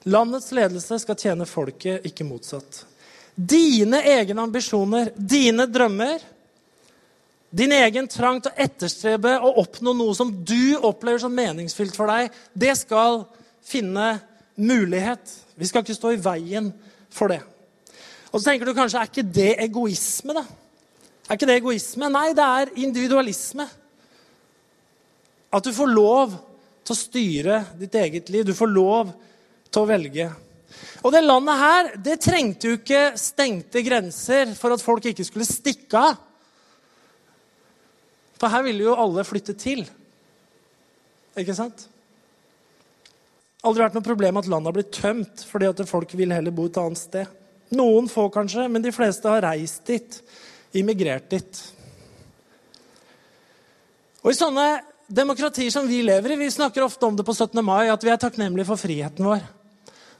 [0.07, 2.85] Landets ledelse skal tjene folket, ikke motsatt.
[3.35, 6.23] Dine egne ambisjoner, dine drømmer,
[7.49, 12.09] din egen trang til å etterstrebe og oppnå noe som du opplever som meningsfylt for
[12.11, 13.23] deg, det skal
[13.67, 14.17] finne
[14.55, 15.21] mulighet.
[15.55, 16.71] Vi skal ikke stå i veien
[17.13, 17.41] for det.
[18.31, 20.43] Og så tenker du kanskje er ikke det egoisme, da?
[21.27, 22.09] Er ikke det egoisme?
[22.11, 23.67] Nei, det er individualisme.
[25.51, 26.35] At du får lov
[26.87, 28.45] til å styre ditt eget liv.
[28.47, 29.11] Du får lov
[29.67, 30.29] til å velge.
[31.03, 35.47] Og det landet her det trengte jo ikke stengte grenser for at folk ikke skulle
[35.47, 36.23] stikke av.
[38.37, 39.83] For her ville jo alle flytte til.
[41.37, 41.87] Ikke sant?
[43.65, 46.67] Aldri vært noe problem at landet har blitt tømt fordi at folk vil heller bo
[46.69, 47.33] et annet sted.
[47.75, 50.19] Noen få, kanskje, men de fleste har reist dit.
[50.77, 51.63] Immigrert dit.
[54.23, 54.67] Og i sånne
[55.07, 57.63] demokratier som vi lever i, vi snakker ofte om det på 17.
[57.65, 59.45] mai, at vi er takknemlige for friheten vår.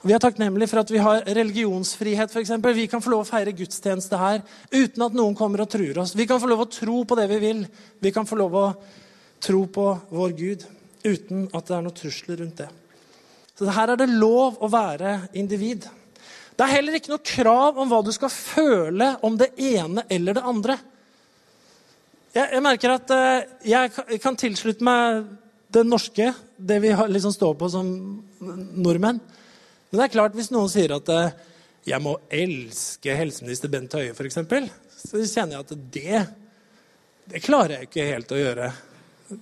[0.07, 2.35] Vi er takknemlige for at vi har religionsfrihet.
[2.39, 2.73] Eksempel.
[2.73, 6.15] vi kan få lov å feire gudstjeneste her uten at noen kommer og truer oss.
[6.15, 7.63] Vi kan få lov å tro på det vi vil.
[7.99, 8.65] Vi kan få lov å
[9.43, 10.67] tro på vår Gud
[11.03, 12.69] uten at det er noe trusler rundt det.
[13.57, 15.87] Så Her er det lov å være individ.
[16.57, 20.37] Det er heller ikke noe krav om hva du skal føle om det ene eller
[20.37, 20.77] det andre.
[22.37, 25.25] Jeg, jeg merker at uh, jeg kan tilslutte meg
[25.73, 27.87] det norske, det vi liksom står på som
[28.77, 29.19] nordmenn.
[29.89, 31.31] Men det er klart, hvis noen sier at uh,
[31.87, 34.37] jeg må elske helseminister Bent Høie, f.eks.,
[34.97, 36.21] så kjenner jeg at det,
[37.31, 38.71] det klarer jeg ikke helt å gjøre.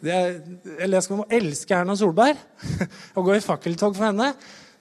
[0.02, 0.38] Er,
[0.80, 2.40] eller jeg skal må elske Erna Solberg
[3.18, 4.32] og gå i fakkeltog for henne.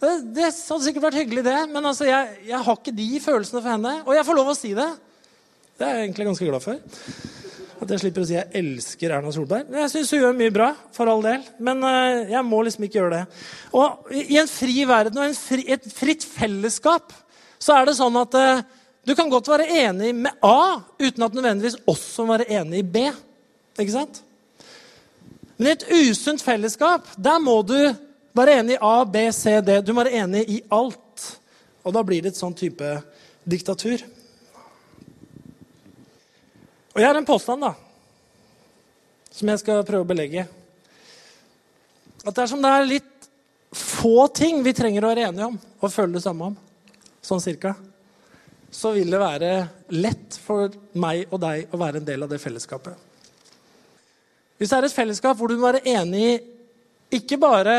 [0.01, 3.63] Det, det, hadde sikkert vært hyggelig, det, men altså, jeg, jeg har ikke de følelsene
[3.63, 3.95] for henne.
[4.05, 4.91] Og jeg får lov å si det.
[5.75, 7.43] Det er jeg egentlig ganske glad for.
[7.85, 9.69] At jeg slipper å si jeg elsker Erna Solberg.
[9.77, 11.43] Jeg syns hun gjør mye bra, for all del.
[11.67, 13.43] Men uh, jeg må liksom ikke gjøre det.
[13.77, 17.13] Og i en fri verden og fri, et fritt fellesskap
[17.61, 18.63] så er det sånn at uh,
[19.05, 23.05] du kan godt være enig med A uten at nødvendigvis også være enig i B.
[23.77, 24.23] Ikke sant?
[25.59, 27.77] Men i et usunt fellesskap, der må du
[28.35, 29.77] være enig i A, B, C, D.
[29.85, 31.29] Du må være enig i alt.
[31.85, 32.97] Og da blir det et sånn type
[33.45, 34.01] diktatur.
[36.95, 37.73] Og jeg har en påstand da,
[39.35, 40.45] som jeg skal prøve å belegge.
[42.23, 43.27] At dersom det er litt
[43.75, 46.55] få ting vi trenger å være enige om og føle det samme om,
[47.19, 47.75] sånn cirka,
[48.71, 49.51] så vil det være
[49.95, 52.95] lett for meg og deg å være en del av det fellesskapet.
[54.59, 56.39] Hvis det er et fellesskap hvor du må være enig
[57.15, 57.77] ikke bare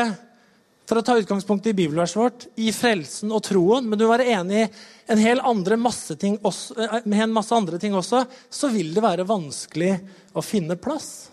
[0.86, 4.60] for å ta utgangspunkt i bibelverset vårt, i frelsen og troen, men du være enig
[4.62, 4.68] i
[5.12, 8.94] en hel andre masse ting også, eh, med en masse andre ting også, så vil
[8.94, 9.96] det være vanskelig
[10.34, 11.28] å finne plass.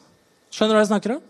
[0.53, 1.21] Skjønner du hva jeg snakker om?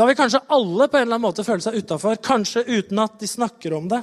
[0.00, 3.18] Da vil kanskje alle på en eller annen måte føle seg utafor, kanskje uten at
[3.20, 4.00] de snakker om det.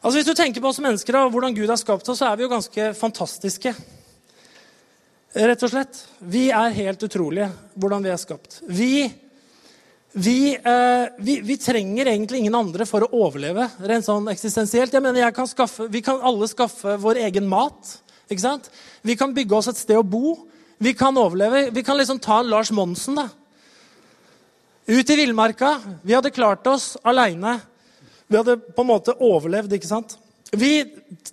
[0.00, 2.36] Altså Hvis du tenker på oss mennesker og hvordan Gud har skapt oss, så er
[2.38, 3.74] vi jo ganske fantastiske.
[5.36, 5.98] Rett og slett.
[6.18, 8.60] Vi er helt utrolige hvordan vi er skapt.
[8.66, 8.92] Vi
[10.16, 14.94] vi, eh, vi, vi, trenger egentlig ingen andre for å overleve rent sånn eksistensielt.
[14.94, 17.98] Jeg mener, jeg kan skaffe, Vi kan alle skaffe vår egen mat.
[18.30, 18.70] ikke sant?
[19.04, 20.48] Vi kan bygge oss et sted å bo.
[20.80, 21.68] Vi kan overleve.
[21.68, 23.14] Vi kan liksom ta Lars Monsen.
[23.20, 23.28] da.
[24.88, 26.00] Ut i villmarka.
[26.02, 27.60] Vi hadde klart oss aleine.
[28.26, 29.72] Vi hadde på en måte overlevd.
[29.76, 30.16] ikke sant?
[30.50, 30.84] Vi,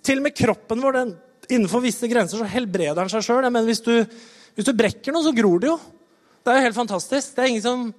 [0.02, 1.16] Til og med kroppen vår, den,
[1.48, 3.48] innenfor visse grenser, så helbreder den seg sjøl.
[3.64, 3.80] Hvis,
[4.54, 5.78] hvis du brekker noe, så gror det jo.
[6.44, 7.32] Det er jo helt fantastisk.
[7.32, 7.94] Det er ingen som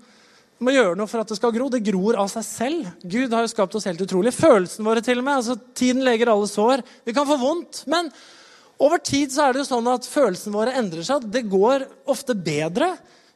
[0.63, 1.67] må gjøre noe for at det skal gro.
[1.71, 2.87] Det gror av seg selv.
[3.03, 4.31] Gud har jo skapt oss helt utrolig.
[4.35, 5.41] Følelsene våre til og med.
[5.41, 6.83] altså Tiden leger alle sår.
[7.07, 7.83] Vi kan få vondt.
[7.91, 8.09] Men
[8.79, 11.27] over tid så er det jo sånn at følelsene våre endrer seg.
[11.31, 12.93] Det går ofte bedre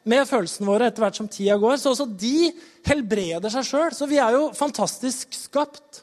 [0.08, 1.76] med følelsene våre etter hvert som tida går.
[1.80, 2.50] Så også de
[2.88, 3.92] helbreder seg sjøl.
[3.96, 6.02] Så vi er jo fantastisk skapt.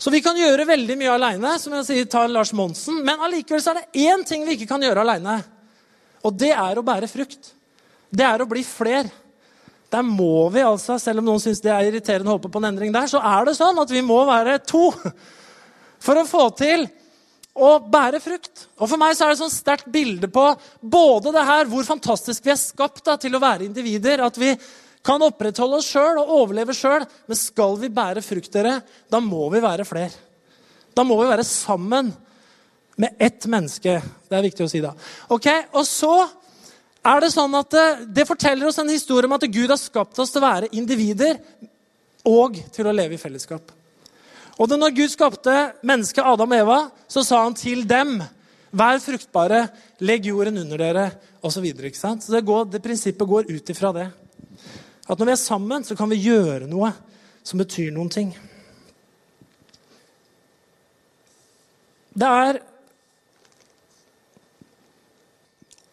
[0.00, 3.02] Så vi kan gjøre veldig mye aleine, som jeg sier, tar Lars Monsen.
[3.04, 5.42] Men allikevel så er det én ting vi ikke kan gjøre aleine.
[6.24, 7.52] Og det er å bære frukt.
[8.08, 9.10] Det er å bli fler.
[9.90, 12.70] Der må vi altså, Selv om noen syns det er irriterende å håpe på en
[12.70, 14.88] endring der, så er det sånn at vi må være to
[16.04, 16.86] for å få til
[17.60, 18.68] å bære frukt.
[18.78, 20.44] Og For meg så er det et sånn sterkt bilde på
[20.80, 24.22] både det her, hvor fantastisk vi er skapt da, til å være individer.
[24.24, 24.54] At vi
[25.04, 27.04] kan opprettholde oss sjøl og overleve sjøl.
[27.28, 28.78] Men skal vi bære frukt, dere,
[29.10, 30.14] da må vi være flere.
[30.96, 32.12] Da må vi være sammen
[33.00, 33.98] med ett menneske.
[34.28, 34.94] Det er viktig å si da.
[35.32, 36.14] Ok, Og så
[37.00, 37.86] er det sånn at det,
[38.18, 41.38] det, forteller oss en historie om at Gud har skapt oss til å være individer
[42.28, 43.72] og til å leve i fellesskap.
[44.60, 45.54] Og det Når Gud skapte
[45.86, 48.20] mennesket Adam og Eva, så sa han til dem
[48.70, 49.64] Vær fruktbare,
[49.98, 51.06] legg jorden under dere,
[51.42, 51.64] osv.
[51.90, 54.04] Så, så det, det prinsippet går ut ifra det.
[55.10, 56.92] At når vi er sammen, så kan vi gjøre noe
[57.42, 58.30] som betyr noen ting.
[62.14, 62.60] Det er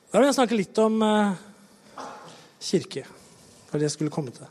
[0.08, 1.36] Da vil jeg snakke litt om uh,
[2.64, 3.02] kirke.
[3.04, 4.48] Det var det jeg skulle komme til.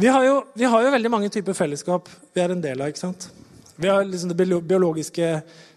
[0.00, 2.88] Vi har, jo, vi har, jo, veldig mange typer fellesskap vi er en del av.
[2.88, 3.26] ikke sant?
[3.76, 5.28] Vi har liksom det biologiske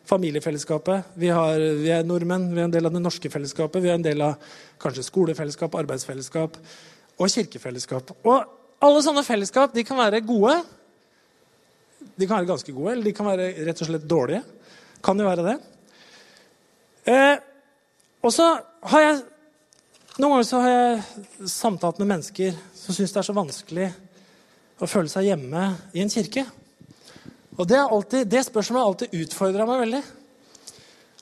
[0.08, 1.10] familiefellesskapet.
[1.20, 3.84] Vi, har, vi, er nordmenn, vi er en del av det norske fellesskapet.
[3.84, 6.56] Vi er en del av kanskje skolefellesskap, arbeidsfellesskap
[7.20, 8.16] og kirkefellesskap.
[8.24, 10.56] Og alle sånne fellesskap de kan være gode.
[12.16, 14.44] De kan være ganske gode, eller de kan være rett og slett dårlige.
[15.04, 15.60] Kan jo være det.
[17.04, 17.36] Eh,
[18.24, 18.56] og så
[18.92, 19.22] har jeg
[20.14, 23.88] Noen ganger så har jeg samtalt med mennesker som syns det er så vanskelig
[24.78, 25.64] å føle seg hjemme
[25.98, 26.44] i en kirke.
[27.58, 30.04] Og det, alltid, det spørsmålet har alltid utfordra meg veldig.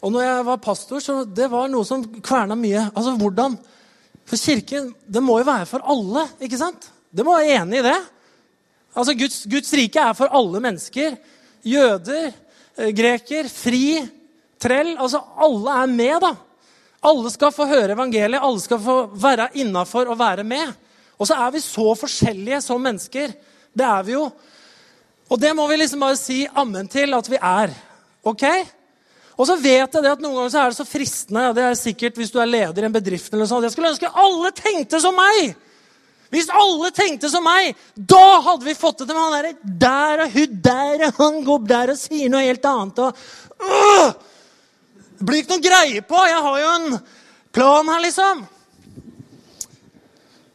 [0.03, 2.83] Og når jeg var pastor, så det var noe som kverna mye.
[2.89, 3.55] Altså, hvordan?
[4.27, 6.91] For kirken det må jo være for alle, ikke sant?
[7.15, 7.97] Det må være enig i det.
[8.91, 11.15] Altså, Guds, Guds rike er for alle mennesker.
[11.63, 12.33] Jøder,
[12.75, 14.01] eh, greker, fri,
[14.61, 14.93] trell.
[14.97, 16.31] Altså, alle er med, da.
[17.01, 20.73] Alle skal få høre evangeliet, alle skal få være innafor og være med.
[21.17, 23.33] Og så er vi så forskjellige som mennesker.
[23.73, 24.27] Det er vi jo.
[25.31, 27.73] Og det må vi liksom bare si ammen til at vi er.
[28.27, 28.45] Ok?
[29.37, 31.47] Og så vet jeg det at noen ganger så er det så fristende.
[31.57, 33.33] Det er sikkert hvis du er leder i en bedrift.
[33.33, 35.55] eller sånt, Jeg skulle ønske alle tenkte som meg!
[36.31, 39.17] Hvis alle tenkte som meg, da hadde vi fått det til.
[39.17, 42.65] Men han er der og hun der og han går der og sier noe helt
[42.65, 42.99] annet.
[42.99, 43.17] og...
[43.61, 44.11] Øh!
[45.21, 46.17] Blir ikke noe greie på.
[46.27, 46.99] Jeg har jo en
[47.53, 48.43] plan her, liksom.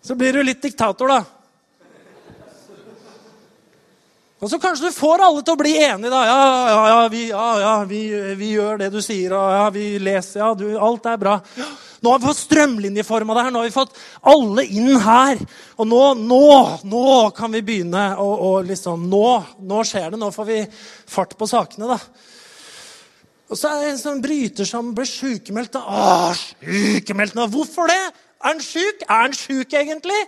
[0.03, 1.25] Så blir du litt diktator, da.
[4.37, 6.11] Og så kanskje du får alle til å bli enige.
[6.13, 6.21] da.
[6.29, 8.01] Ja, ja, ja, vi, ja, ja, vi,
[8.37, 11.39] vi gjør det du sier, og ja, vi leser, ja, du, alt er bra.
[12.05, 13.55] Nå har vi fått strømlinjeforma det her.
[13.55, 13.97] Nå har vi fått
[14.29, 15.41] alle inn her.
[15.81, 16.45] Og nå, nå,
[16.87, 19.27] nå kan vi begynne å liksom Nå,
[19.67, 20.21] nå skjer det.
[20.21, 20.61] Nå får vi
[21.17, 21.99] fart på sakene, da.
[23.47, 25.79] Og så er det en som bryter som blir sykemeldt.
[25.79, 27.47] Å, sykemeldt nå!
[27.53, 28.03] Hvorfor det?
[28.43, 29.05] Er han sjuk?
[29.07, 30.19] Er han sjuk, egentlig?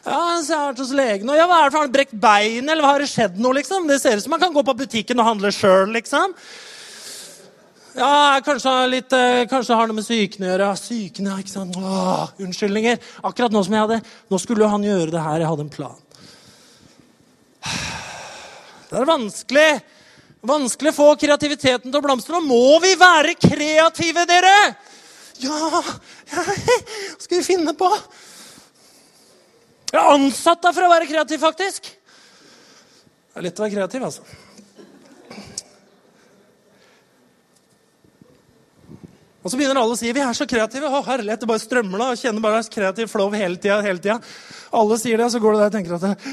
[0.00, 1.28] Ja, så jeg har hos legen.
[1.28, 3.58] Og ja, hva er det for han brekt bein, eller hva har det skjedd noe?
[3.60, 3.84] liksom?
[3.90, 6.32] Det ser ut som han kan gå på butikken og handle sjøl, liksom.
[7.98, 10.72] Ja, kanskje, litt, eh, kanskje har noe med psyken å gjøre.
[10.80, 11.76] Psyken, ja, ikke sant?
[11.76, 13.00] Åh, unnskyldninger.
[13.28, 14.00] Akkurat nå som jeg hadde
[14.30, 15.42] Nå skulle jo han gjøre det her.
[15.42, 15.98] Jeg hadde en plan.
[18.90, 19.70] Det er vanskelig.
[20.40, 22.38] Vanskelig å få kreativiteten til å blomstre.
[22.38, 24.56] og må vi være kreative, dere!
[25.40, 25.56] Ja,
[26.32, 27.88] ja Hva skal vi finne på?
[29.90, 31.90] Jeg er ansatt deg for å være kreativ, faktisk.
[31.90, 34.22] Det er lett å være kreativ, altså.
[39.40, 40.88] Og så begynner alle å si vi er så kreative.
[40.88, 43.80] Å, herlighet, det bare strømmer da, og kjenner bare kreativ flow hele tida.
[43.84, 44.18] Hele tida.
[44.76, 46.24] Alle sier det, og så går du der og tenker at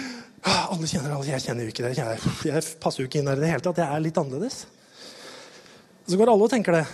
[0.46, 1.28] alle kjenner alle.
[1.32, 1.94] Jeg kjenner jo ikke det.
[1.98, 3.82] Jeg, jeg passer jo ikke inn her i det hele tatt.
[3.82, 4.60] Jeg er litt annerledes.
[6.08, 6.86] Så går alle og tenker det.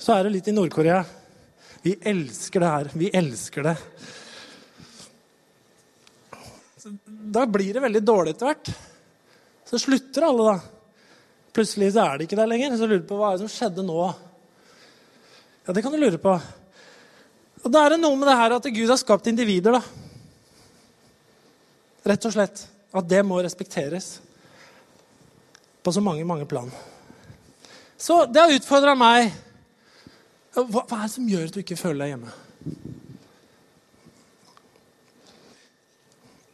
[0.00, 1.02] Så er det litt i Nord-Korea.
[1.84, 2.90] Vi elsker det her.
[2.98, 3.76] Vi elsker det.
[7.36, 8.70] da blir det veldig dårlig etter hvert.
[9.66, 11.16] Så slutter alle, da.
[11.56, 12.76] Plutselig så er det ikke der lenger.
[12.78, 13.98] Så lurer du på hva er det som skjedde nå.
[15.66, 16.34] Ja, det kan du lure på.
[17.66, 20.05] Og da er det noe med det her at Gud har skapt individer, da.
[22.06, 22.62] Rett og slett.
[22.96, 24.20] At det må respekteres.
[25.82, 26.70] På så mange, mange plan.
[27.98, 29.32] Så det har utfordra meg.
[30.56, 32.34] Hva, hva er det som gjør at du ikke føler deg hjemme?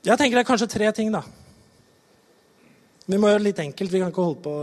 [0.02, 1.22] Jeg tenker det er kanskje tre ting, da.
[3.06, 3.92] Vi må gjøre det litt enkelt.
[3.92, 4.54] Vi kan ikke holde på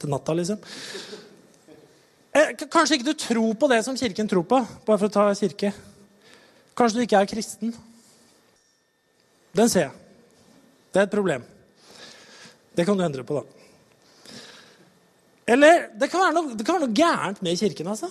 [0.00, 0.58] til natta, liksom.
[2.34, 5.26] Eh, kanskje ikke du tror på det som Kirken tror på, bare for å ta
[5.38, 5.70] kirke.
[6.74, 7.74] Kanskje du ikke er kristen.
[9.54, 10.03] Den ser jeg.
[10.94, 11.42] Det er et problem.
[12.74, 14.30] Det kan du endre på, da.
[15.54, 18.08] Eller det kan være noe, kan være noe gærent med kirken, altså.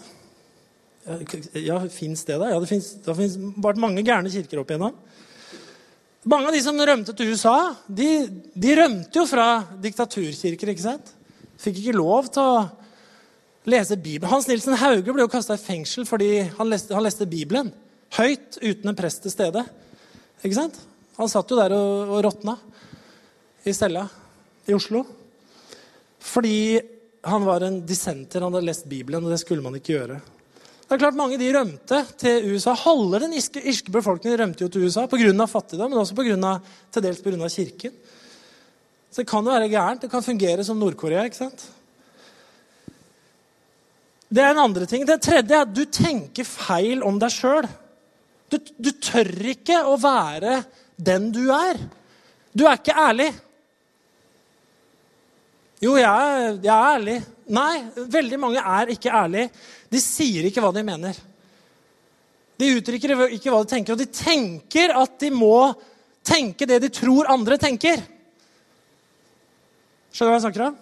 [1.58, 2.52] Ja, Fins det, da?
[2.52, 5.00] Ja, det fins vært mange gærne kirker opp igjennom.
[6.30, 8.12] Mange av de som rømte til USA, de,
[8.56, 9.48] de rømte jo fra
[9.84, 10.72] diktaturkirker.
[10.72, 11.10] ikke sant?
[11.60, 12.62] Fikk ikke lov til å
[13.68, 14.32] lese Bibelen.
[14.32, 17.74] Hans Nilsen Hauge ble jo kasta i fengsel fordi han leste, han leste, Bibelen
[18.16, 19.66] høyt uten en prest til stede.
[20.44, 20.80] Ikke sant?
[21.18, 22.56] Han satt jo der og, og råtna
[23.64, 24.08] i cella
[24.66, 25.04] i Oslo.
[26.24, 26.82] Fordi
[27.24, 30.20] han var en dissenter, han hadde lest Bibelen, og det skulle man ikke gjøre.
[30.84, 32.74] Det er klart Mange de rømte til USA.
[32.78, 35.46] Halve den irske, irske befolkningen rømte jo til USA pga.
[35.48, 36.60] fattigdom, men også på grunn av,
[36.92, 37.50] til dels pga.
[37.50, 37.94] kirken.
[39.10, 40.02] Så det kan jo være gærent.
[40.02, 41.24] Det kan fungere som Nord-Korea.
[41.24, 41.66] ikke sant?
[44.34, 45.06] Det er en andre ting.
[45.06, 47.68] Det tredje er at du tenker feil om deg sjøl.
[48.50, 50.64] Du, du tør ikke å være
[50.98, 51.78] den du er.
[52.54, 53.32] Du er ikke ærlig.
[55.84, 57.18] Jo, jeg er, jeg er ærlig.
[57.52, 59.50] Nei, veldig mange er ikke ærlige.
[59.92, 61.18] De sier ikke hva de mener.
[62.60, 65.74] De uttrykker ikke hva de tenker, og de tenker at de må
[66.24, 68.00] tenke det de tror andre tenker.
[70.14, 70.78] Skjønner du hva jeg snakker om?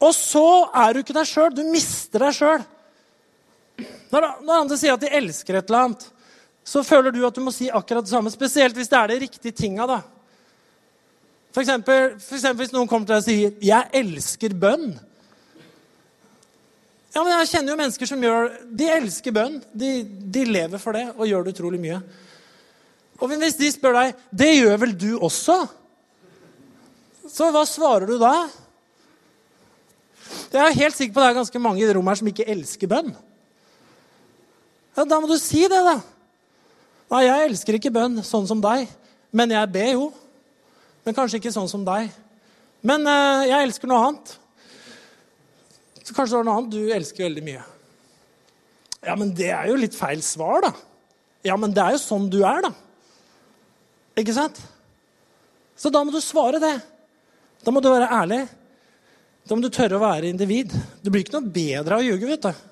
[0.00, 0.46] Og så
[0.80, 1.52] er du ikke deg sjøl.
[1.52, 2.64] Du mister deg sjøl.
[4.10, 6.06] Når, når andre sier at de elsker et eller annet,
[6.64, 8.32] så føler du at du må si akkurat det samme.
[8.32, 9.84] Spesielt hvis det er de riktige tinga.
[9.90, 10.00] da.
[11.50, 14.98] For eksempel, for eksempel hvis noen kommer til deg og sier 'Jeg elsker bønn'.
[17.14, 19.62] Ja, men Jeg kjenner jo mennesker som gjør De elsker bønn.
[19.74, 22.02] De, de lever for det og gjør det utrolig mye.
[23.18, 25.68] Og hvis de spør deg 'Det gjør vel du også?'
[27.30, 28.48] Så hva svarer du da?
[30.50, 32.26] Jeg er helt sikker på at det er ganske mange i det rommet her som
[32.26, 33.16] ikke elsker bønn.
[34.96, 36.00] Ja, Da må du si det, da.
[37.10, 38.88] Nei, jeg elsker ikke bønn sånn som deg,
[39.32, 40.12] men jeg ber jo.
[41.06, 42.10] Men kanskje ikke sånn som deg.
[42.86, 44.34] Men eh, jeg elsker noe annet.
[46.04, 47.64] Så kanskje det var noe annet du elsker veldig mye.
[49.06, 50.72] Ja, men det er jo litt feil svar, da.
[51.46, 52.72] Ja, men det er jo sånn du er, da.
[54.20, 54.58] Ikke sant?
[55.80, 56.74] Så da må du svare det.
[57.64, 58.42] Da må du være ærlig.
[59.48, 60.74] Da må du tørre å være individ.
[61.00, 62.66] Du blir ikke noe bedre av å ljuge, vet du.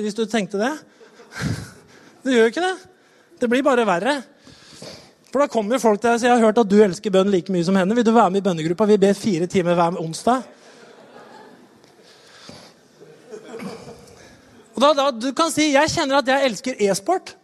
[0.00, 0.72] Hvis du tenkte det.
[2.20, 2.74] Du gjør jo ikke det.
[3.40, 4.18] Det blir bare verre.
[5.30, 7.12] For da kommer jo folk til deg og sier jeg har hørt at du elsker
[7.14, 7.94] bønn like mye som henne.
[7.94, 8.88] Vil du være med i bønnegruppa?
[8.90, 10.42] Vi ber fire timer hver onsdag.
[14.74, 17.34] Og da, da, du kan si jeg kjenner at jeg elsker e-sport.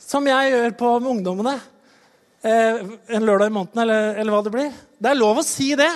[0.00, 1.54] Som jeg gjør på med ungdommene.
[2.44, 2.80] Eh,
[3.16, 4.72] en lørdag i måneden, eller, eller hva det blir.
[5.00, 5.90] Det er lov å si det.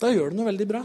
[0.00, 0.82] Da gjør du noe veldig bra.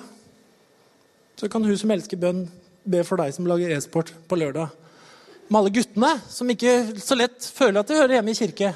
[1.39, 2.45] Så kan hun som elsker bønn,
[2.83, 4.82] be for deg som lager e-sport på lørdag.
[5.53, 8.71] Med alle guttene som ikke så lett føler at de hører hjemme i kirke.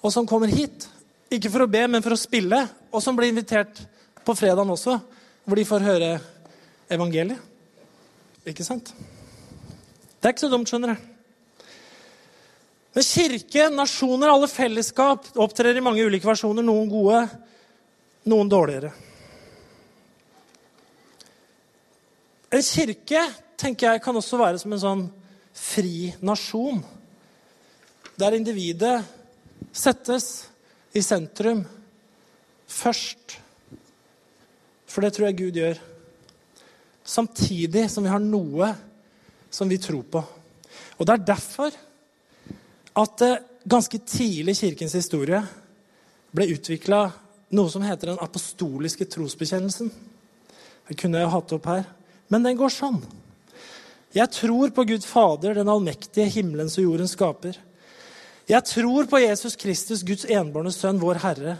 [0.00, 0.86] Og som kommer hit.
[1.28, 2.62] Ikke for å be, men for å spille.
[2.88, 3.82] Og som blir invitert
[4.24, 4.94] på fredagen også,
[5.44, 6.08] hvor de får høre
[6.96, 7.44] evangeliet.
[8.48, 8.88] Ikke sant?
[8.96, 11.68] Det er ikke så dumt, skjønner jeg.
[12.96, 16.64] Men kirke, nasjoner, alle fellesskap opptrer i mange ulike versjoner.
[16.64, 17.20] Noen gode,
[18.32, 18.96] noen dårligere.
[22.48, 23.28] En kirke
[23.60, 25.08] tenker jeg, kan også være som en sånn
[25.54, 26.80] fri nasjon.
[28.20, 29.00] Der individet
[29.72, 30.48] settes
[30.94, 31.62] i sentrum
[32.70, 33.38] først.
[34.90, 35.78] For det tror jeg Gud gjør.
[37.04, 38.72] Samtidig som vi har noe
[39.50, 40.22] som vi tror på.
[40.98, 41.74] Og det er derfor
[43.00, 43.32] at det
[43.70, 45.40] ganske tidlig i kirkens historie
[46.34, 47.00] ble utvikla
[47.56, 49.90] noe som heter den apostoliske trosbekjennelsen.
[50.88, 51.84] Det kunne jeg hatt opp her.
[52.30, 53.00] Men den går sånn.
[54.10, 57.54] Jeg tror på Gud Fader, den allmektige, himmelens og jordens skaper.
[58.50, 61.52] Jeg tror på Jesus Kristus, Guds enbårne sønn, vår Herre,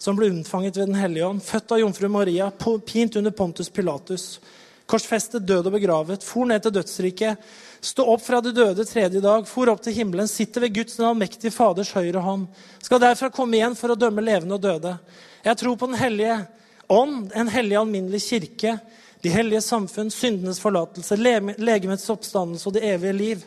[0.00, 2.46] som ble unnfanget ved Den hellige ånd, født av jomfru Maria,
[2.88, 4.40] pint under Pontus Pilatus,
[4.88, 7.44] korsfestet, død og begravet, for ned til dødsriket,
[7.84, 11.10] stå opp fra de døde tredje dag, for opp til himmelen, sitter ved Guds den
[11.10, 12.48] allmektige Faders høyre hånd,
[12.80, 14.96] skal derfra komme igjen for å dømme levende og døde.
[15.44, 16.40] Jeg tror på Den hellige
[16.88, 18.78] ånd, en hellig alminnelig kirke,
[19.22, 21.16] de hellige samfunn, syndenes forlatelse,
[21.60, 23.42] legemets oppstandelse og det evige liv.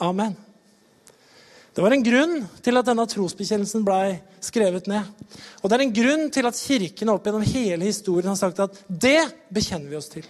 [0.00, 0.36] Amen.
[1.74, 5.06] Det var en grunn til at denne trosbekjennelsen blei skrevet ned.
[5.60, 8.80] Og det er en grunn til at kirken opp gjennom hele historien har sagt at
[8.88, 9.20] det
[9.54, 10.26] bekjenner vi oss til.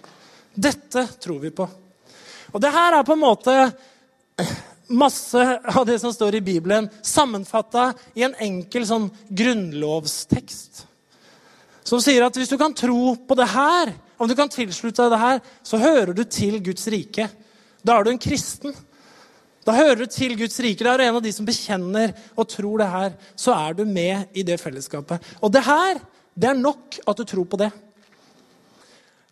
[0.53, 1.68] Dette tror vi på.
[2.51, 3.57] Og det her er på en måte
[4.91, 10.84] masse av det som står i Bibelen, sammenfatta i en enkel sånn grunnlovstekst.
[11.86, 15.14] Som sier at hvis du kan tro på det her, om du kan tilslutte deg
[15.14, 17.24] det her, så hører du til Guds rike.
[17.80, 18.74] Da er du en kristen.
[19.64, 20.84] Da hører du til Guds rike.
[20.84, 23.14] Da er du en av de som bekjenner og tror det her.
[23.32, 25.24] Så er du med i det fellesskapet.
[25.40, 26.02] Og det her,
[26.36, 27.70] det er nok at du tror på det.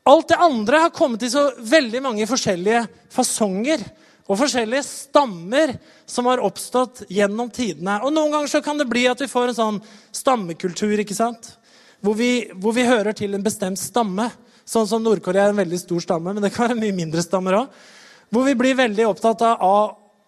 [0.08, 3.82] Alt det andre har kommet i så veldig mange forskjellige fasonger
[4.28, 5.74] og forskjellige stammer
[6.08, 8.00] som har oppstått gjennom tidene.
[8.04, 9.80] Og Noen ganger så kan det bli at vi får en sånn
[10.16, 11.54] stammekultur, ikke sant?
[12.00, 14.30] Hvor vi, hvor vi hører til en bestemt stamme.
[14.68, 17.62] Sånn som Nord-Korea er en veldig stor stamme, men det kan være mye mindre stammer
[17.62, 17.78] òg.
[18.28, 19.78] Hvor vi blir veldig opptatt av A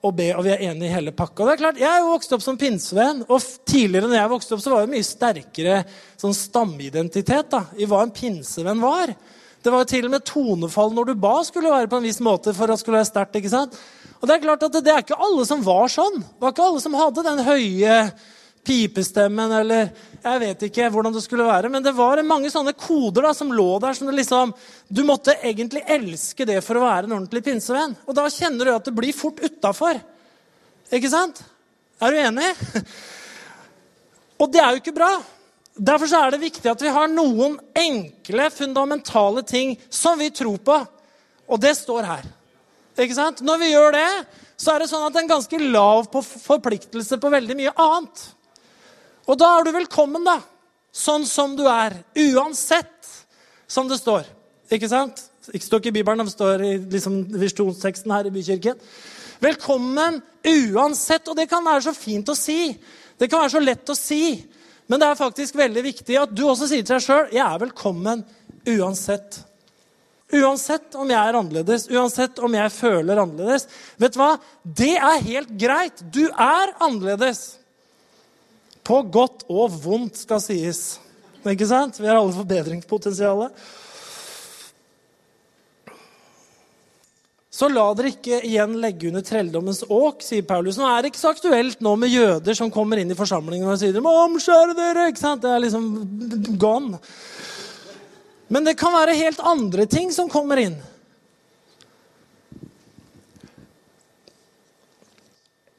[0.01, 1.45] og B, og vi er enige i hele pakka.
[1.45, 4.57] Det er klart, Jeg er jo vokst opp som pinsevenn, og tidligere når jeg vokste
[4.57, 5.83] opp, så var det mye sterkere
[6.17, 9.13] sånn stammeidentitet da, i hva en pinsevenn var.
[9.61, 12.23] Det var jo til og med tonefall når du ba, skulle være på en viss
[12.25, 13.37] måte for at skulle være sterkt.
[13.37, 13.77] ikke sant?
[14.23, 16.23] Og Det er klart at det, det er ikke alle som var sånn.
[16.25, 17.97] Det var ikke alle som hadde den høye
[18.71, 19.91] pipestemmen eller
[20.21, 21.71] Jeg vet ikke hvordan det skulle være.
[21.73, 23.97] Men det var mange sånne koder da, som lå der.
[23.97, 24.53] som det liksom,
[24.89, 27.97] Du måtte egentlig elske det for å være en ordentlig pinsevenn.
[28.07, 30.01] Og da kjenner du at det blir fort utafor.
[30.93, 31.43] Ikke sant?
[32.01, 32.51] Er du enig?
[34.41, 35.11] Og det er jo ikke bra.
[35.77, 40.77] Derfor er det viktig at vi har noen enkle, fundamentale ting som vi tror på.
[41.51, 42.29] Og det står her.
[43.01, 43.41] Ikke sant?
[43.45, 44.09] Når vi gjør det,
[44.61, 48.27] så er det sånn at en ganske lav forpliktelse på veldig mye annet.
[49.31, 50.41] Og da er du velkommen, da.
[50.91, 51.95] Sånn som du er.
[52.19, 53.07] Uansett,
[53.71, 54.27] som det står.
[54.75, 55.23] Ikke sant?
[55.55, 58.81] Ikke står ikke i Bibelen, det står i liksom, visjonsteksten her i Bykirken.
[59.41, 61.31] Velkommen uansett.
[61.31, 62.73] Og det kan være så fint å si.
[63.19, 64.35] Det kan være så lett å si.
[64.91, 67.63] Men det er faktisk veldig viktig at du også sier til deg sjøl jeg er
[67.63, 68.27] velkommen
[68.67, 69.45] uansett.
[70.35, 73.69] Uansett om jeg er annerledes, uansett om jeg føler annerledes.
[73.99, 74.33] Vet du hva?
[74.63, 76.03] Det er helt greit.
[76.11, 77.60] Du er annerledes.
[78.87, 80.99] På godt og vondt, skal sies.
[81.47, 82.01] Ikke sant?
[82.01, 83.55] Vi har alle forbedringspotensialet.
[87.61, 90.79] Så la dere ikke igjen legge under trelldommens åk, sier Paulus.
[90.81, 93.77] Nå er det ikke så aktuelt nå med jøder som kommer inn i forsamlingen og
[93.81, 95.09] sier omskjære dere.
[95.11, 95.43] ikke sant?
[95.43, 95.91] Det er liksom
[96.63, 97.01] gone.
[98.49, 100.79] Men det kan være helt andre ting som kommer inn.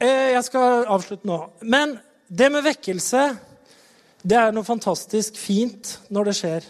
[0.01, 1.39] Eh, jeg skal avslutte nå.
[1.61, 1.97] Men
[2.31, 3.23] det med vekkelse,
[4.23, 6.67] det er noe fantastisk fint når det skjer.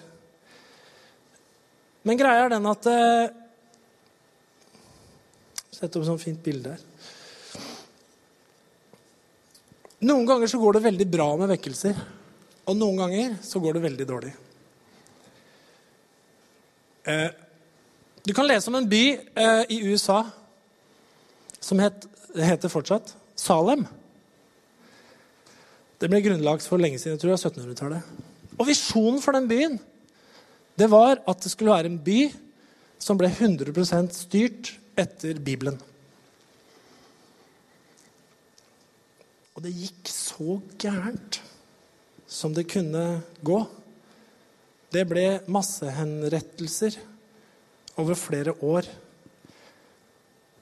[2.07, 3.37] Men greia er den at eh,
[5.81, 6.81] Sett opp sånn fint bilde her.
[10.05, 11.97] Noen ganger så går det veldig bra med vekkelser.
[12.69, 14.33] Og noen ganger så går det veldig dårlig.
[17.09, 17.29] Eh,
[18.21, 20.19] du kan lese om en by eh, i USA
[21.57, 22.05] som het,
[22.37, 23.87] heter fortsatt Salem.
[26.01, 28.21] Det ble grunnlagt for lenge siden, jeg tror det var 1700-tallet.
[28.57, 29.79] Og visjonen for den byen
[30.79, 32.31] det var at det skulle være en by
[33.01, 35.77] som ble 100% styrt etter Bibelen.
[39.53, 41.41] Og det gikk så gærent
[42.25, 43.59] som det kunne gå.
[44.89, 46.97] Det ble massehenrettelser
[48.01, 48.87] over flere år.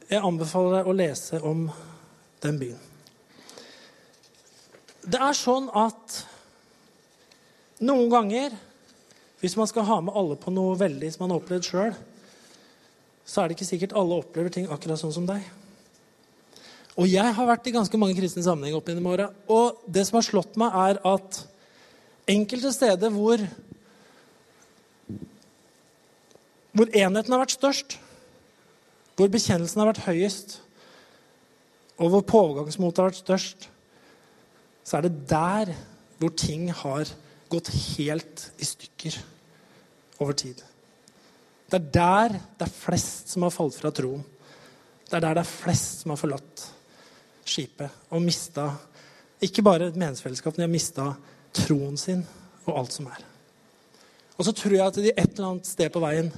[0.10, 1.68] Jeg anbefaler deg å lese om
[2.44, 2.89] den byen.
[5.10, 6.20] Det er sånn at
[7.82, 8.54] noen ganger,
[9.42, 11.96] hvis man skal ha med alle på noe veldig som man har opplevd sjøl,
[13.26, 15.42] så er det ikke sikkert alle opplever ting akkurat sånn som deg.
[17.00, 19.30] Og jeg har vært i ganske mange kristne sammenhenger opp gjennom åra.
[19.48, 21.42] Og det som har slått meg, er at
[22.30, 23.42] enkelte steder hvor
[26.76, 27.98] hvor enheten har vært størst,
[29.18, 30.60] hvor bekjennelsen har vært høyest,
[32.00, 33.66] og hvor pågangsmotet har vært størst,
[34.84, 35.74] så er det der
[36.20, 37.10] hvor ting har
[37.50, 39.16] gått helt i stykker
[40.20, 40.60] over tid.
[41.70, 44.24] Det er der det er flest som har falt fra troen.
[45.10, 46.66] Det er der det er flest som har forlatt
[47.50, 48.68] skipet og mista
[49.42, 51.06] ikke bare et meningsfellesskap, men de har mista
[51.56, 52.26] troen sin
[52.66, 53.22] og alt som er.
[54.36, 56.30] Og så tror jeg at de et eller annet sted på veien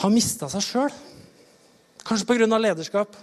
[0.00, 0.96] har mista seg sjøl.
[2.06, 2.58] Kanskje pga.
[2.58, 3.16] lederskap.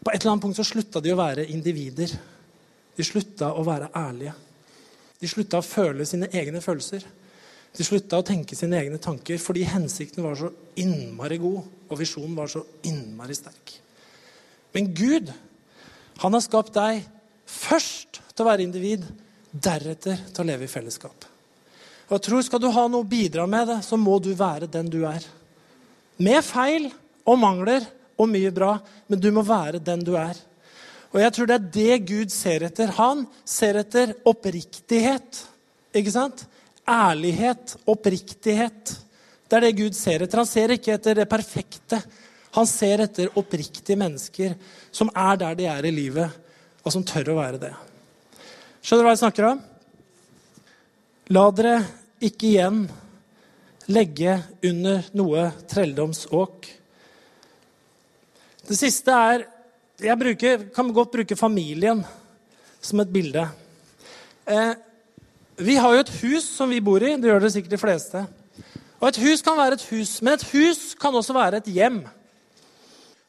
[0.00, 2.12] På et eller annet punkt så slutta de å være individer.
[2.96, 4.34] De slutta å være ærlige.
[5.20, 7.04] De slutta å føle sine egne følelser.
[7.76, 12.34] De slutta å tenke sine egne tanker fordi hensikten var så innmari god, og visjonen
[12.38, 13.76] var så innmari sterk.
[14.74, 15.30] Men Gud,
[16.22, 17.04] han har skapt deg
[17.50, 19.04] først til å være individ,
[19.50, 21.26] deretter til å leve i fellesskap.
[22.10, 24.70] Og jeg tror Skal du ha noe å bidra med det, så må du være
[24.70, 25.22] den du er.
[26.18, 26.90] Med feil
[27.24, 27.86] og mangler
[28.18, 28.74] og mye bra,
[29.06, 30.34] men du må være den du er.
[31.10, 32.92] Og jeg tror det er det Gud ser etter.
[33.00, 35.42] Han ser etter oppriktighet.
[35.96, 36.44] Ikke sant?
[36.86, 38.94] Ærlighet, oppriktighet.
[39.50, 40.42] Det er det Gud ser etter.
[40.42, 41.98] Han ser ikke etter det perfekte.
[42.54, 44.54] Han ser etter oppriktige mennesker
[44.94, 46.30] som er der de er i livet,
[46.82, 47.74] og som tør å være det.
[48.82, 49.60] Skjønner du hva jeg snakker om?
[51.30, 51.76] La dere
[52.26, 52.84] ikke igjen
[53.90, 54.36] legge
[54.66, 56.68] under noe trelldomsåk.
[58.70, 59.46] Det siste er
[60.00, 61.98] Jeg bruker, kan godt bruke familien
[62.80, 63.42] som et bilde.
[64.48, 64.70] Eh,
[65.60, 67.18] vi har jo et hus som vi bor i.
[67.20, 68.22] Det gjør det sikkert de fleste.
[69.00, 72.00] Og Et hus kan være et hus, men et hus kan også være et hjem.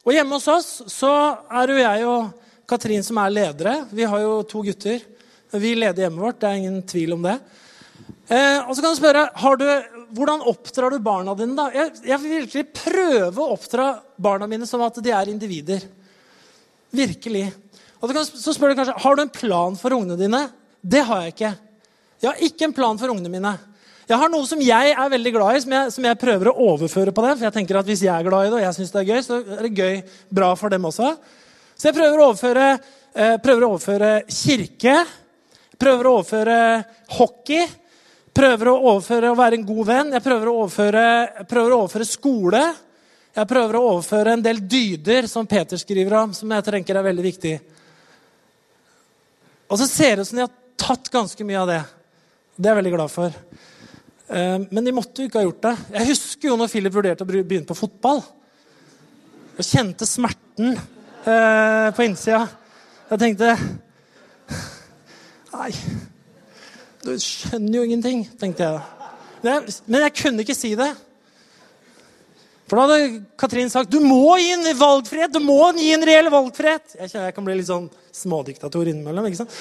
[0.06, 1.12] Og Hjemme hos oss så
[1.52, 2.32] er jo jeg og
[2.68, 3.76] Katrin som er ledere.
[3.92, 5.04] Vi har jo to gutter.
[5.52, 6.40] Vi leder hjemmet vårt.
[6.40, 7.40] Det er ingen tvil om det.
[8.32, 9.28] Eh, og så kan du spørre
[9.60, 9.70] du,
[10.16, 11.56] hvordan oppdrar du barna dine.
[11.60, 11.68] da?
[11.76, 15.84] Jeg, jeg vil virkelig prøve å oppdra barna mine som at de er individer.
[16.92, 17.48] Virkelig.
[18.02, 20.46] Og kan, så spør du kanskje har du en plan for ungene dine.
[20.82, 21.52] Det har jeg ikke.
[22.22, 23.54] Jeg har ikke en plan for ungene mine.
[24.10, 26.58] Jeg har noe som jeg er veldig glad i, som jeg, som jeg, prøver å
[26.74, 27.38] overføre på dem.
[27.38, 29.12] For jeg tenker at Hvis jeg er glad i det, og jeg synes det er
[29.12, 30.02] gøy, så er det gøy
[30.42, 31.14] bra for dem også.
[31.78, 32.66] Så jeg prøver å overføre,
[33.16, 34.98] eh, prøver å overføre kirke.
[35.80, 36.58] Prøver å overføre
[37.18, 37.64] hockey.
[38.36, 40.14] Prøver å overføre å være en god venn.
[40.18, 41.06] Jeg prøver å overføre,
[41.48, 42.64] prøver å overføre skole.
[43.32, 47.06] Jeg prøver å overføre en del dyder som Peter skriver om, som jeg tenker er
[47.06, 47.54] veldig viktig.
[49.72, 51.82] Og så ser det ut som de har tatt ganske mye av det.
[52.58, 53.38] Det er jeg veldig glad for.
[54.28, 55.76] Eh, men de måtte jo ikke ha gjort det.
[55.96, 58.20] Jeg husker jo når Philip vurderte å begynne på fotball.
[59.62, 62.44] Jeg kjente smerten eh, på innsida.
[63.12, 63.56] Jeg tenkte
[65.52, 65.72] Nei,
[67.04, 69.08] du skjønner jo ingenting, tenkte jeg.
[69.44, 70.92] Jeg, men jeg kunne ikke si det.
[72.72, 76.30] For da hadde Katrin sagt du må gi en valgfrihet, du må gi en reell
[76.32, 76.94] valgfrihet.
[76.96, 79.28] Jeg, kjenner jeg kan bli litt sånn smådiktator innimellom.
[79.28, 79.58] ikke sant?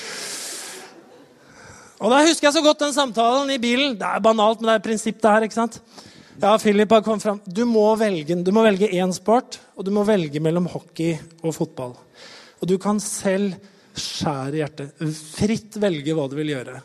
[1.98, 3.98] Og da husker jeg så godt den samtalen i bilen.
[3.98, 5.48] Det er banalt, men det er prinsipp, det her.
[5.48, 5.80] ikke sant?
[6.38, 7.42] Ja, Philip har kommet frem.
[7.50, 11.58] Du må velge du må velge én sport, og du må velge mellom hockey og
[11.58, 11.98] fotball.
[12.62, 13.58] Og du kan selv
[13.98, 15.04] skjære hjertet.
[15.34, 16.78] Fritt velge hva du vil gjøre.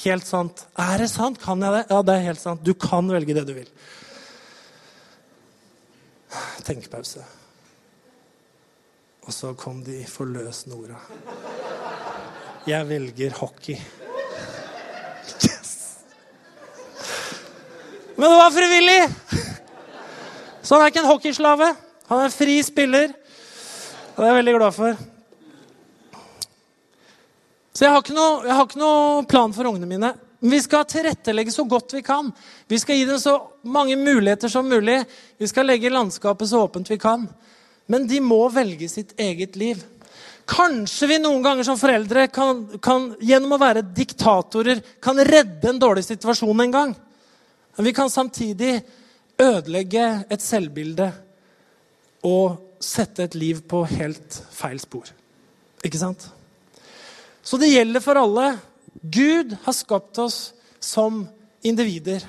[0.00, 0.64] Helt sant.
[0.80, 1.38] Er det sant?
[1.44, 1.88] Kan jeg det?
[1.92, 2.64] Ja, det er helt sant.
[2.64, 3.68] Du kan velge det du vil.
[6.66, 7.24] Tenkepause.
[9.26, 10.98] Og så kom de forløsende orda.
[12.68, 13.76] Jeg velger hockey.
[15.44, 15.72] Yes!
[18.16, 19.00] Men det var frivillig!
[20.62, 21.70] Så han er ikke en hockeyslave.
[22.10, 23.14] Han er en fri spiller.
[24.14, 25.06] Og det er jeg veldig glad for.
[27.74, 30.10] Så jeg har, ikke noe, jeg har ikke noe, plan for ungene mine.
[30.40, 32.30] Vi skal tilrettelegge så godt vi kan.
[32.68, 35.02] Vi skal gi dem så mange muligheter som mulig.
[35.38, 37.26] Vi skal legge landskapet så åpent vi kan.
[37.86, 39.82] Men de må velge sitt eget liv.
[40.48, 45.82] Kanskje vi noen ganger som foreldre kan, kan, gjennom å være diktatorer kan redde en
[45.82, 46.96] dårlig situasjon en gang.
[47.76, 48.80] Men vi kan samtidig
[49.40, 51.10] ødelegge et selvbilde
[52.26, 55.12] og sette et liv på helt feil spor.
[55.84, 56.26] Ikke sant?
[57.42, 58.50] Så det gjelder for alle.
[58.94, 61.22] Gud har skapt oss som
[61.62, 62.24] individer,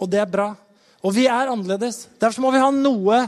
[0.00, 0.50] og det er bra.
[1.04, 2.06] Og vi er annerledes.
[2.20, 3.24] Derfor må vi ha noe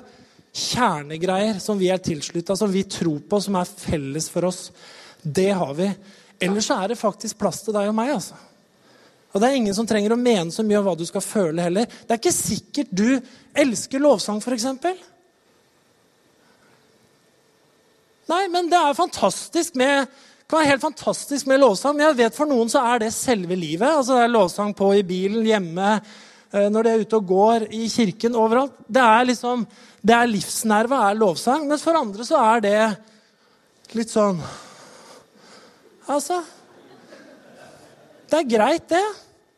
[0.57, 4.71] kjernegreier som vi er tilslutta, som vi tror på, som er felles for oss.
[5.21, 5.91] Det har vi.
[6.41, 8.15] Ellers er det faktisk plass til deg og meg.
[8.17, 8.39] altså.
[9.33, 11.67] Og Det er ingen som trenger å mene så mye om hva du skal føle
[11.67, 11.85] heller.
[11.85, 13.19] Det er ikke sikkert du
[13.53, 14.65] elsker lovsang, f.eks.
[18.27, 20.09] Nei, men det er fantastisk med
[20.47, 23.09] det kan være helt fantastisk med lovsang, men jeg vet for noen så er det
[23.11, 23.89] selve livet.
[23.91, 25.97] Altså Det er lovsang på i bilen, hjemme,
[26.55, 28.77] eh, når de er ute og går, i kirken, overalt.
[28.87, 29.65] Det er liksom,
[30.07, 31.67] det er livsnerve, er lovsang.
[31.67, 32.79] Mens for andre så er det
[33.99, 34.39] litt sånn
[36.07, 36.39] Altså
[38.31, 39.03] Det er greit, det.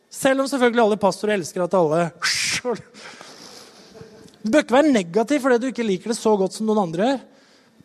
[0.09, 2.07] Selv om selvfølgelig alle pastorer elsker at alle
[4.41, 7.11] Du bør ikke være negativ fordi du ikke liker det så godt som noen andre
[7.11, 7.26] gjør.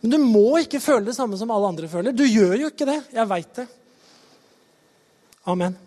[0.04, 2.12] Men du må ikke føle det samme som alle andre føler.
[2.12, 3.00] Du gjør jo ikke det.
[3.16, 3.68] Jeg veit det.
[5.48, 5.78] Amen.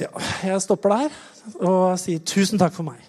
[0.00, 0.08] Ja,
[0.44, 1.20] jeg stopper der
[1.60, 3.00] og sier tusen takk for meg.